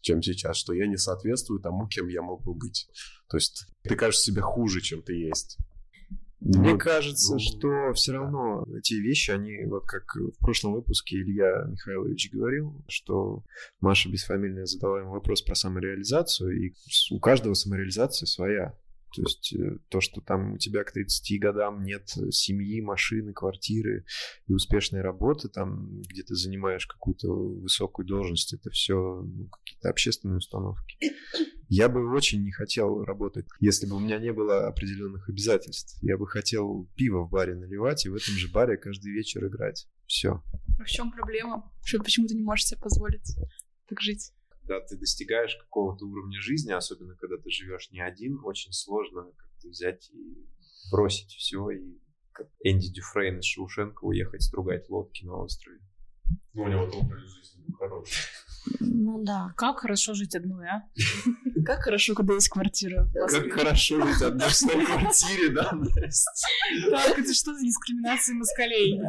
чем 0.00 0.22
сейчас, 0.22 0.56
что 0.56 0.72
я 0.72 0.86
не 0.86 0.96
соответствую 0.96 1.60
тому, 1.60 1.88
кем 1.88 2.08
я 2.08 2.22
мог 2.22 2.44
бы 2.44 2.54
быть. 2.54 2.88
То 3.28 3.36
есть 3.36 3.66
ты 3.82 3.96
кажешь 3.96 4.20
себе 4.20 4.40
хуже, 4.40 4.80
чем 4.80 5.02
ты 5.02 5.14
есть. 5.14 5.58
Мне 6.40 6.72
ну, 6.72 6.78
кажется, 6.78 7.32
ну, 7.32 7.38
что 7.38 7.92
все 7.94 8.12
равно 8.12 8.66
эти 8.76 8.94
вещи, 8.94 9.30
они, 9.30 9.64
вот 9.66 9.84
как 9.86 10.04
в 10.14 10.38
прошлом 10.38 10.74
выпуске 10.74 11.16
Илья 11.16 11.64
Михайлович 11.66 12.30
говорил, 12.30 12.84
что 12.88 13.42
Маша 13.80 14.10
Бесфамильная 14.10 14.66
задала 14.66 15.00
ему 15.00 15.12
вопрос 15.12 15.40
про 15.42 15.54
самореализацию, 15.54 16.66
и 16.66 16.74
у 17.10 17.18
каждого 17.20 17.54
самореализация 17.54 18.26
своя. 18.26 18.74
То 19.14 19.22
есть 19.22 19.54
э, 19.54 19.78
то, 19.88 20.00
что 20.00 20.20
там 20.20 20.54
у 20.54 20.58
тебя 20.58 20.84
к 20.84 20.92
30 20.92 21.40
годам 21.40 21.84
нет 21.84 22.08
семьи, 22.30 22.80
машины, 22.80 23.32
квартиры 23.32 24.04
и 24.46 24.52
успешной 24.52 25.00
работы, 25.00 25.48
там, 25.48 26.02
где 26.02 26.22
ты 26.22 26.34
занимаешь 26.34 26.86
какую-то 26.86 27.28
высокую 27.28 28.06
должность, 28.06 28.52
это 28.52 28.70
все 28.70 28.94
ну, 28.94 29.48
какие-то 29.48 29.90
общественные 29.90 30.38
установки. 30.38 30.98
Я 31.68 31.88
бы 31.88 32.14
очень 32.14 32.44
не 32.44 32.52
хотел 32.52 33.04
работать, 33.04 33.46
если 33.60 33.86
бы 33.86 33.96
у 33.96 34.00
меня 34.00 34.18
не 34.18 34.32
было 34.32 34.68
определенных 34.68 35.28
обязательств. 35.28 35.98
Я 36.02 36.16
бы 36.16 36.26
хотел 36.28 36.88
пиво 36.94 37.24
в 37.24 37.30
баре 37.30 37.54
наливать 37.54 38.06
и 38.06 38.08
в 38.08 38.14
этом 38.14 38.34
же 38.34 38.48
баре 38.48 38.76
каждый 38.76 39.12
вечер 39.12 39.46
играть. 39.46 39.88
Все. 40.06 40.42
А 40.78 40.84
в 40.84 40.86
чем 40.86 41.10
проблема? 41.10 41.72
Что 41.84 41.98
почему 41.98 42.26
ты 42.28 42.34
не 42.34 42.42
можешь 42.42 42.66
себе 42.66 42.80
позволить 42.80 43.36
так 43.88 44.00
жить? 44.00 44.32
Когда 44.66 44.84
ты 44.84 44.96
достигаешь 44.96 45.56
какого-то 45.56 46.04
уровня 46.06 46.40
жизни, 46.40 46.72
особенно 46.72 47.14
когда 47.16 47.36
ты 47.36 47.50
живешь 47.50 47.90
не 47.90 48.00
один, 48.00 48.40
очень 48.44 48.72
сложно 48.72 49.30
как-то 49.36 49.68
взять 49.68 50.10
и 50.12 50.46
бросить 50.90 51.30
все 51.32 51.70
и 51.70 51.98
как 52.32 52.48
Энди 52.62 52.92
Дюфрейн 52.92 53.38
из 53.38 53.46
Шоушенка 53.46 54.04
уехать 54.04 54.42
стругать 54.42 54.88
лодки 54.90 55.24
на 55.24 55.36
острове. 55.36 55.80
Ну, 56.52 56.64
у 56.64 56.68
него 56.68 56.82
образ 56.82 57.22
жизни 57.22 57.64
был 57.66 57.76
хороший. 57.76 58.24
Ну 58.80 59.22
да. 59.22 59.54
Как 59.56 59.78
хорошо 59.78 60.14
жить 60.14 60.34
одной, 60.34 60.66
а? 60.66 60.82
Как 61.64 61.82
хорошо, 61.82 62.14
когда 62.14 62.34
есть 62.34 62.48
квартира. 62.48 63.08
Как 63.12 63.52
хорошо 63.52 64.04
жить 64.04 64.22
одной 64.22 64.48
в 64.48 64.54
своей 64.54 64.84
квартире, 64.86 65.50
да, 65.50 65.70
Так, 66.90 67.18
это 67.18 67.34
что 67.34 67.54
за 67.54 67.62
дискриминация 67.62 68.34
москалей? 68.34 69.00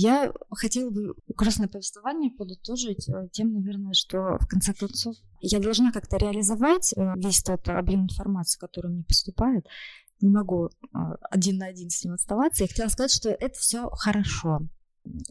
Я 0.00 0.32
хотела 0.50 0.90
бы 0.90 1.16
красное 1.36 1.66
повествование 1.66 2.30
подытожить 2.30 3.08
э, 3.08 3.28
тем, 3.32 3.52
наверное, 3.52 3.94
что 3.94 4.38
в 4.38 4.46
конце 4.46 4.72
концов 4.72 5.16
я 5.40 5.58
должна 5.58 5.90
как-то 5.90 6.18
реализовать 6.18 6.92
э, 6.96 7.14
весь 7.16 7.42
тот 7.42 7.68
объем 7.68 8.04
информации, 8.04 8.60
который 8.60 8.92
мне 8.92 9.02
поступает. 9.02 9.66
Не 10.20 10.30
могу 10.30 10.66
э, 10.66 10.98
один 11.32 11.58
на 11.58 11.66
один 11.66 11.90
с 11.90 12.04
ним 12.04 12.14
оставаться. 12.14 12.62
Я 12.62 12.68
хотела 12.68 12.86
сказать, 12.86 13.10
что 13.10 13.30
это 13.30 13.58
все 13.58 13.90
хорошо. 13.90 14.60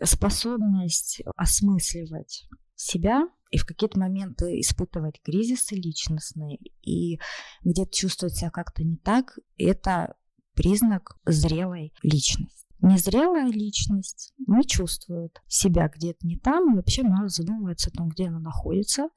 Способность 0.04 1.22
осмысливать 1.38 2.50
себя 2.76 3.30
и 3.52 3.58
в 3.58 3.66
какие-то 3.66 3.98
моменты 3.98 4.60
испытывать 4.60 5.22
кризисы 5.22 5.76
личностные 5.76 6.60
и 6.82 7.22
где-то 7.64 7.94
чувствовать 7.94 8.36
себя 8.36 8.50
как-то 8.50 8.84
не 8.84 8.98
так, 8.98 9.40
это 9.58 10.18
признак 10.56 11.16
зрелой 11.26 11.94
личности. 12.04 12.57
Незрелая 12.82 13.48
личность 13.48 14.34
не 14.46 14.64
чувствует 14.64 15.42
себя 15.48 15.90
где-то 15.90 16.26
не 16.28 16.38
там 16.38 16.72
и 16.72 16.76
вообще 16.76 17.04
мало 17.04 17.28
задумывается 17.28 17.90
о 17.90 17.98
том, 17.98 18.10
где 18.10 18.28
она 18.28 18.40
находится, 18.40 19.10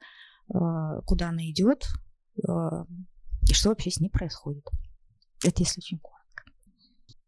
э, 0.53 0.57
куда 1.05 1.29
она 1.29 1.47
идет 1.49 1.85
э, 2.37 2.49
и 3.47 3.53
что 3.53 3.69
вообще 3.69 3.91
с 3.91 3.99
ней 3.99 4.09
происходит. 4.09 4.65
Это 5.43 5.61
если 5.61 5.79
очень 5.79 5.99
коротко. 5.99 6.43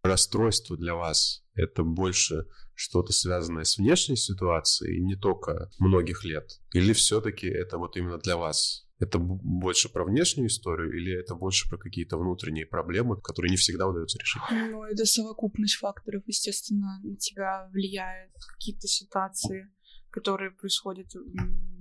Расстройство 0.04 0.76
для 0.76 0.96
вас– 0.96 1.44
это 1.54 1.84
больше 1.84 2.46
что-то 2.74 3.14
связанное 3.14 3.64
с 3.64 3.78
внешней 3.78 4.16
ситуацией, 4.16 5.04
не 5.04 5.16
только 5.16 5.70
многих 5.80 6.24
лет? 6.26 6.60
Или 6.74 6.94
все-таки 6.94 7.48
это 7.48 7.78
вот 7.78 7.96
именно 7.96 8.18
для 8.18 8.38
вас 8.38 8.88
это 9.04 9.20
больше 9.20 9.92
про 9.92 10.06
внешнюю 10.06 10.48
историю 10.48 10.98
или 10.98 11.20
это 11.20 11.36
больше 11.36 11.70
про 11.70 11.78
какие-то 11.78 12.18
внутренние 12.18 12.66
проблемы, 12.66 13.20
которые 13.22 13.52
не 13.52 13.58
всегда 13.58 13.88
удается 13.88 14.18
решить? 14.20 14.42
Ну, 14.50 14.84
это 14.84 15.06
совокупность 15.06 15.76
факторов, 15.76 16.24
естественно, 16.26 17.00
на 17.04 17.16
тебя 17.18 17.70
влияет 17.72 18.32
какие-то 18.54 18.88
ситуации, 18.88 19.68
которые 20.10 20.52
происходят 20.52 21.08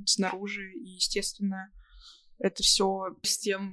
снаружи, 0.07 0.73
и, 0.73 0.95
естественно, 0.95 1.71
это 2.39 2.63
все 2.63 3.17
с 3.23 3.39
тем, 3.39 3.73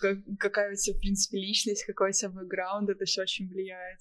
как, 0.00 0.18
какая 0.38 0.72
у 0.72 0.76
тебя, 0.76 0.96
в 0.96 1.00
принципе, 1.00 1.38
личность, 1.38 1.84
какой 1.86 2.10
у 2.10 2.12
тебя 2.12 2.30
бэкграунд, 2.30 2.90
это 2.90 3.04
все 3.06 3.22
очень 3.22 3.48
влияет. 3.48 4.00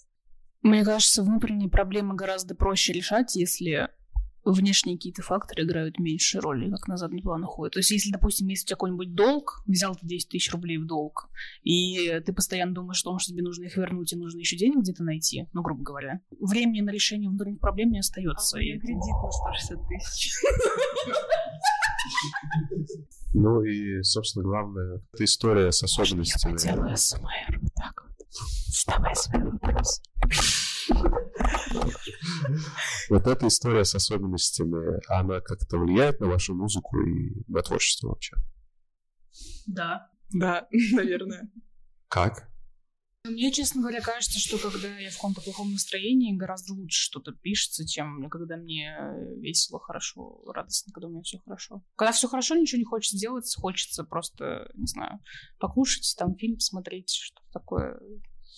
Мне 0.62 0.84
кажется, 0.84 1.23
внутренние 1.23 1.69
проблемы 1.69 2.15
гораздо 2.15 2.56
проще 2.56 2.91
решать, 2.91 3.36
если 3.36 3.89
внешние 4.51 4.97
какие-то 4.97 5.21
факторы 5.21 5.63
играют 5.63 5.99
меньше 5.99 6.39
роли, 6.39 6.69
как 6.69 6.88
на 6.88 6.97
задний 6.97 7.21
план 7.21 7.43
уходят. 7.43 7.73
То 7.73 7.79
есть, 7.79 7.91
если, 7.91 8.12
допустим, 8.12 8.47
есть 8.47 8.63
у 8.63 8.67
тебя 8.67 8.75
какой-нибудь 8.75 9.13
долг, 9.13 9.63
взял 9.65 9.95
ты 9.95 10.05
10 10.05 10.29
тысяч 10.29 10.51
рублей 10.51 10.77
в 10.77 10.86
долг, 10.86 11.29
и 11.63 12.19
ты 12.25 12.33
постоянно 12.33 12.73
думаешь 12.73 13.01
о 13.01 13.05
том, 13.05 13.19
что 13.19 13.31
тебе 13.31 13.43
нужно 13.43 13.65
их 13.65 13.77
вернуть, 13.77 14.13
и 14.13 14.15
нужно 14.15 14.39
еще 14.39 14.57
денег 14.57 14.79
где-то 14.79 15.03
найти, 15.03 15.47
ну, 15.53 15.62
грубо 15.62 15.83
говоря, 15.83 16.21
времени 16.39 16.81
на 16.81 16.91
решение 16.91 17.29
внутренних 17.29 17.60
проблем 17.60 17.91
не 17.91 17.99
остается. 17.99 18.57
А 18.57 18.62
и... 18.62 18.77
кредит 18.79 18.99
на 18.99 19.31
160 19.31 19.88
тысяч. 19.88 20.33
Ну 23.33 23.62
и, 23.62 24.01
собственно, 24.03 24.43
главное, 24.43 25.01
это 25.13 25.23
история 25.23 25.71
с 25.71 25.83
особенностями. 25.83 26.53
Я 26.53 26.57
поделаю 26.57 26.97
СМР 26.97 27.60
вот 27.62 27.73
так 27.75 28.05
вот. 28.07 28.27
Задавай 28.67 29.15
свои 29.15 29.43
вопросы. 29.43 30.01
Вот 33.10 33.28
эта 33.28 33.47
история 33.47 33.86
с 33.86 33.95
особенностями, 33.95 35.00
она 35.08 35.41
как-то 35.41 35.78
влияет 35.78 36.19
на 36.19 36.28
вашу 36.28 36.56
музыку 36.56 37.00
и 37.02 37.43
на 37.47 37.62
творчество 37.62 38.10
вообще? 38.10 38.36
Да. 39.65 40.10
Да, 40.34 40.67
наверное. 40.91 41.50
Как? 42.10 42.50
Мне, 43.26 43.52
честно 43.52 43.82
говоря, 43.82 44.00
кажется, 44.00 44.39
что 44.39 44.58
когда 44.58 44.88
я 45.00 45.10
в 45.10 45.15
каком-то 45.15 45.41
плохом 45.41 45.73
настроении, 45.73 46.38
гораздо 46.38 46.73
лучше 46.73 47.04
что-то 47.04 47.34
пишется, 47.34 47.86
чем 47.86 48.30
когда 48.30 48.56
мне 48.56 48.95
весело, 49.38 49.80
хорошо, 49.80 50.41
радостно, 50.45 50.93
когда 50.93 51.08
у 51.08 51.12
меня 51.12 51.23
все 51.23 51.39
хорошо. 51.39 51.84
Когда 51.95 52.13
все 52.13 52.30
хорошо, 52.30 52.56
ничего 52.56 52.80
не 52.80 52.86
хочется 52.86 53.17
делать, 53.17 53.54
хочется 53.58 54.06
просто, 54.06 54.71
не 54.76 54.88
знаю, 54.88 55.19
покушать, 55.60 56.15
там 56.17 56.38
фильм 56.38 56.56
посмотреть, 56.56 57.10
что-то 57.10 57.45
такое 57.52 58.00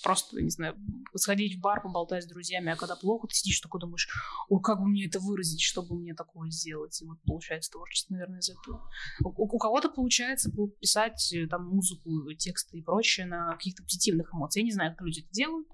просто, 0.03 0.41
не 0.41 0.49
знаю, 0.49 0.75
сходить 1.15 1.57
в 1.57 1.61
бар, 1.61 1.81
поболтать 1.81 2.23
с 2.23 2.27
друзьями, 2.27 2.71
а 2.71 2.75
когда 2.75 2.95
плохо, 2.95 3.27
ты 3.27 3.35
сидишь 3.35 3.59
такой 3.59 3.81
думаешь, 3.81 4.07
о, 4.47 4.59
как 4.59 4.79
бы 4.79 4.87
мне 4.87 5.07
это 5.07 5.19
выразить, 5.19 5.61
чтобы 5.61 5.95
мне 5.95 6.13
такое 6.13 6.49
сделать, 6.49 7.01
и 7.01 7.05
вот 7.05 7.21
получается 7.25 7.71
творчество, 7.71 8.13
наверное, 8.13 8.39
из 8.39 8.49
этого. 8.49 8.89
У, 9.23 9.55
у 9.55 9.57
кого-то 9.57 9.89
получается 9.89 10.51
писать 10.79 11.33
э, 11.33 11.47
там 11.47 11.65
музыку, 11.65 12.33
тексты 12.33 12.77
и 12.77 12.81
прочее 12.81 13.25
на 13.25 13.53
каких-то 13.53 13.83
позитивных 13.83 14.33
эмоциях. 14.33 14.63
Я 14.63 14.65
не 14.65 14.73
знаю, 14.73 14.91
как 14.91 15.05
люди 15.05 15.21
это 15.21 15.29
делают, 15.31 15.67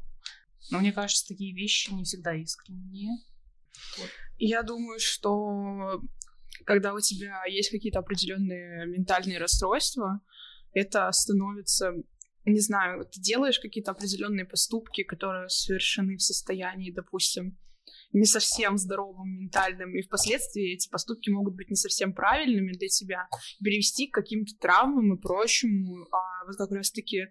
но 0.71 0.79
мне 0.79 0.91
кажется, 0.91 1.27
такие 1.27 1.53
вещи 1.53 1.91
не 1.91 2.03
всегда 2.03 2.33
искренние. 2.33 3.17
Вот. 3.97 4.09
Я 4.38 4.63
думаю, 4.63 4.99
что 4.99 6.01
когда 6.65 6.93
у 6.93 6.99
тебя 6.99 7.43
есть 7.45 7.69
какие-то 7.69 7.99
определенные 7.99 8.85
ментальные 8.88 9.38
расстройства, 9.38 10.21
это 10.73 11.09
становится 11.11 11.93
не 12.51 12.60
знаю, 12.60 13.05
ты 13.05 13.19
делаешь 13.19 13.60
какие-то 13.60 13.91
определенные 13.91 14.45
поступки, 14.45 15.03
которые 15.03 15.49
совершены 15.49 16.17
в 16.17 16.21
состоянии, 16.21 16.91
допустим, 16.91 17.58
не 18.13 18.25
совсем 18.25 18.77
здоровым, 18.77 19.39
ментальным, 19.39 19.95
и 19.95 20.01
впоследствии 20.01 20.73
эти 20.73 20.89
поступки 20.89 21.29
могут 21.29 21.55
быть 21.55 21.69
не 21.69 21.75
совсем 21.75 22.13
правильными 22.13 22.71
для 22.71 22.88
тебя, 22.88 23.27
перевести 23.63 24.08
к 24.08 24.13
каким-то 24.13 24.53
травмам 24.60 25.13
и 25.13 25.21
прочему, 25.21 26.08
а 26.12 26.45
вот 26.45 26.55
как 26.55 26.71
раз-таки 26.71 27.27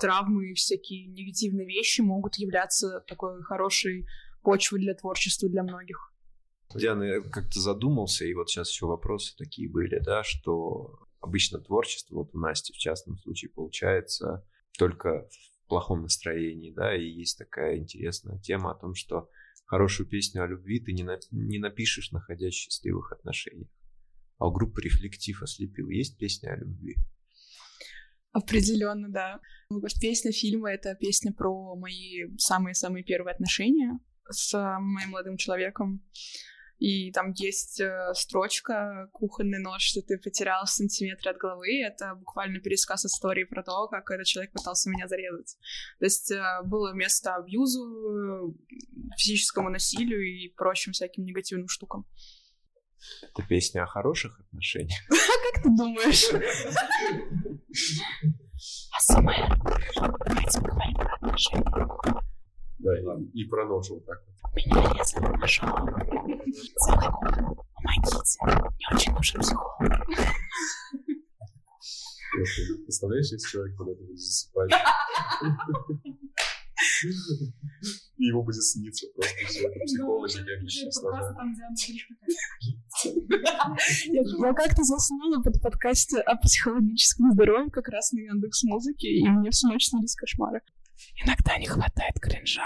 травмы 0.00 0.50
и 0.50 0.54
всякие 0.54 1.06
негативные 1.06 1.66
вещи 1.66 2.00
могут 2.02 2.36
являться 2.36 3.00
такой 3.08 3.42
хорошей 3.42 4.06
почвой 4.42 4.80
для 4.80 4.94
творчества 4.94 5.48
для 5.48 5.62
многих. 5.62 6.12
Диана, 6.74 7.02
я 7.02 7.20
как-то 7.20 7.58
задумался, 7.58 8.24
и 8.24 8.34
вот 8.34 8.48
сейчас 8.48 8.70
еще 8.70 8.86
вопросы 8.86 9.34
такие 9.36 9.68
были, 9.68 9.98
да, 10.00 10.22
что 10.22 10.98
обычно 11.20 11.60
творчество, 11.60 12.16
вот 12.16 12.34
у 12.34 12.38
Насти 12.38 12.72
в 12.72 12.76
частном 12.76 13.16
случае, 13.18 13.50
получается 13.50 14.46
только 14.78 15.28
в 15.30 15.68
плохом 15.68 16.02
настроении, 16.02 16.72
да, 16.72 16.96
и 16.96 17.04
есть 17.04 17.38
такая 17.38 17.76
интересная 17.78 18.38
тема 18.38 18.72
о 18.72 18.74
том, 18.74 18.94
что 18.94 19.28
хорошую 19.66 20.08
песню 20.08 20.42
о 20.42 20.46
любви 20.46 20.80
ты 20.80 20.92
не, 20.92 21.04
на, 21.04 21.18
не 21.30 21.58
напишешь, 21.58 22.10
находясь 22.10 22.54
в 22.54 22.56
счастливых 22.56 23.12
отношениях. 23.12 23.68
А 24.38 24.48
у 24.48 24.52
группы 24.52 24.80
«Рефлектив» 24.80 25.42
ослепил 25.42 25.88
есть 25.90 26.18
песня 26.18 26.52
о 26.52 26.56
любви? 26.56 26.96
Определенно, 28.32 29.08
да. 29.08 29.40
Песня 30.00 30.32
фильма— 30.32 30.70
это 30.72 30.94
песня 30.94 31.32
про 31.32 31.76
мои 31.76 32.36
самые-самые 32.38 33.04
первые 33.04 33.34
отношения 33.34 33.98
с 34.28 34.52
моим 34.80 35.10
молодым 35.10 35.36
человеком. 35.36 36.02
И 36.80 37.12
там 37.12 37.32
есть 37.32 37.78
э, 37.78 38.14
строчка 38.14 39.10
«Кухонный 39.12 39.58
нож, 39.58 39.82
что 39.82 40.00
ты 40.00 40.16
потерял 40.16 40.64
в 40.64 40.70
сантиметре 40.70 41.30
от 41.30 41.36
головы». 41.36 41.82
Это 41.82 42.14
буквально 42.14 42.58
пересказ 42.58 43.04
истории 43.04 43.44
про 43.44 43.62
то, 43.62 43.86
как 43.88 44.10
этот 44.10 44.26
человек 44.26 44.52
пытался 44.52 44.88
меня 44.88 45.06
зарезать. 45.06 45.58
То 45.98 46.06
есть 46.06 46.30
э, 46.30 46.42
было 46.64 46.94
место 46.94 47.34
абьюзу, 47.34 48.56
физическому 49.18 49.68
насилию 49.68 50.22
и 50.22 50.48
прочим 50.48 50.92
всяким 50.92 51.24
негативным 51.24 51.68
штукам. 51.68 52.06
Это 53.22 53.46
песня 53.46 53.82
о 53.82 53.86
хороших 53.86 54.40
отношениях? 54.40 55.00
Как 55.08 55.62
ты 55.62 55.68
думаешь? 55.68 56.30
АСМР. 58.98 59.58
Давайте 60.26 60.60
поговорим 60.60 60.94
про 60.94 61.14
отношения. 61.14 62.29
Да, 62.82 62.98
и, 62.98 63.02
и 63.34 63.44
про 63.44 63.66
нож 63.66 63.90
вот 63.90 64.04
так 64.06 64.18
вот. 64.26 64.56
Меня 64.56 64.92
резали 64.94 65.36
ножом. 65.36 65.70
Целый 66.76 67.08
год. 67.10 67.58
Помогите. 67.74 68.38
Мне 68.42 68.96
очень 68.96 69.12
нужен 69.12 69.40
психолог. 69.40 70.06
Представляешь, 72.84 73.32
если 73.32 73.48
человек 73.48 73.76
куда-то 73.76 74.00
будет 74.02 74.18
засыпать? 74.18 74.70
И 78.16 78.24
ему 78.26 78.42
будет 78.42 78.62
сниться 78.62 79.06
просто 79.14 79.46
все 79.46 79.68
это 79.68 79.80
психологи 79.84 80.38
бегающие 80.38 80.90
с 80.90 81.02
ножами. 81.02 81.36
Я 84.40 84.52
как-то 84.54 84.82
заснула 84.82 85.42
под 85.42 85.60
подкасте 85.60 86.20
о 86.20 86.36
психологическом 86.36 87.32
здоровье 87.32 87.70
как 87.70 87.88
раз 87.88 88.12
на 88.12 88.20
Яндекс 88.20 88.64
Музыке, 88.64 89.08
и 89.08 89.28
мне 89.28 89.50
всю 89.50 89.68
ночь 89.68 89.86
снились 89.88 90.14
кошмары. 90.14 90.62
Иногда 91.16 91.58
не 91.58 91.66
хватает 91.66 92.18
кринжа. 92.20 92.64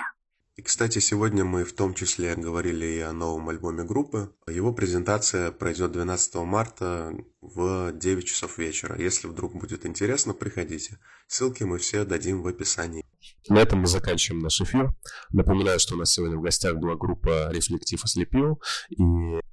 И, 0.56 0.62
кстати, 0.62 1.00
сегодня 1.00 1.44
мы 1.44 1.64
в 1.64 1.72
том 1.72 1.94
числе 1.94 2.36
говорили 2.36 2.86
и 2.86 3.00
о 3.00 3.12
новом 3.12 3.48
альбоме 3.48 3.82
группы. 3.82 4.32
Его 4.46 4.72
презентация 4.72 5.50
пройдет 5.50 5.90
12 5.90 6.34
марта 6.36 7.12
в 7.40 7.90
9 7.92 8.24
часов 8.24 8.56
вечера. 8.58 8.96
Если 8.96 9.26
вдруг 9.26 9.56
будет 9.56 9.84
интересно, 9.84 10.32
приходите. 10.32 11.00
Ссылки 11.26 11.64
мы 11.64 11.78
все 11.78 12.04
дадим 12.04 12.40
в 12.40 12.46
описании. 12.46 13.04
На 13.48 13.58
этом 13.58 13.80
мы 13.80 13.88
заканчиваем 13.88 14.42
наш 14.42 14.60
эфир. 14.60 14.94
Напоминаю, 15.30 15.80
что 15.80 15.96
у 15.96 15.98
нас 15.98 16.12
сегодня 16.12 16.36
в 16.36 16.42
гостях 16.42 16.76
была 16.76 16.94
группа 16.94 17.50
«Рефлектив 17.50 18.04
ослепил» 18.04 18.62
и 18.90 19.02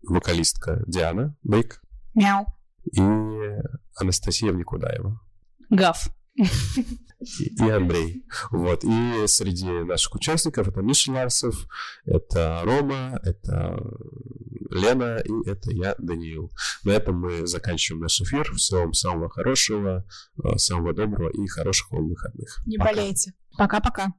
вокалистка 0.03 0.83
Диана 0.85 1.35
Бейк. 1.41 1.81
Мяу. 2.13 2.45
И 2.91 3.01
Анастасия 3.95 4.51
Никудаева. 4.51 5.19
Гав 5.71 6.11
и 6.35 7.69
Андрей. 7.69 8.25
Вот. 8.51 8.83
И 8.83 9.27
среди 9.27 9.69
наших 9.83 10.15
участников 10.15 10.67
это 10.67 10.81
Миша 10.81 11.11
Ларсов, 11.11 11.67
это 12.05 12.61
Рома, 12.63 13.19
это 13.23 13.79
Лена 14.69 15.17
и 15.17 15.49
это 15.49 15.71
я, 15.71 15.95
Даниил. 15.97 16.51
На 16.83 16.91
этом 16.91 17.19
мы 17.19 17.45
заканчиваем 17.45 18.01
наш 18.01 18.21
эфир. 18.21 18.51
Всего 18.55 18.81
вам 18.81 18.93
самого 18.93 19.29
хорошего, 19.29 20.05
э, 20.43 20.57
самого 20.57 20.93
доброго 20.93 21.29
и 21.29 21.47
хороших 21.47 21.91
вам 21.91 22.07
выходных. 22.07 22.61
Не 22.65 22.77
Пока. 22.77 22.91
болейте. 22.91 23.33
Пока-пока. 23.57 24.13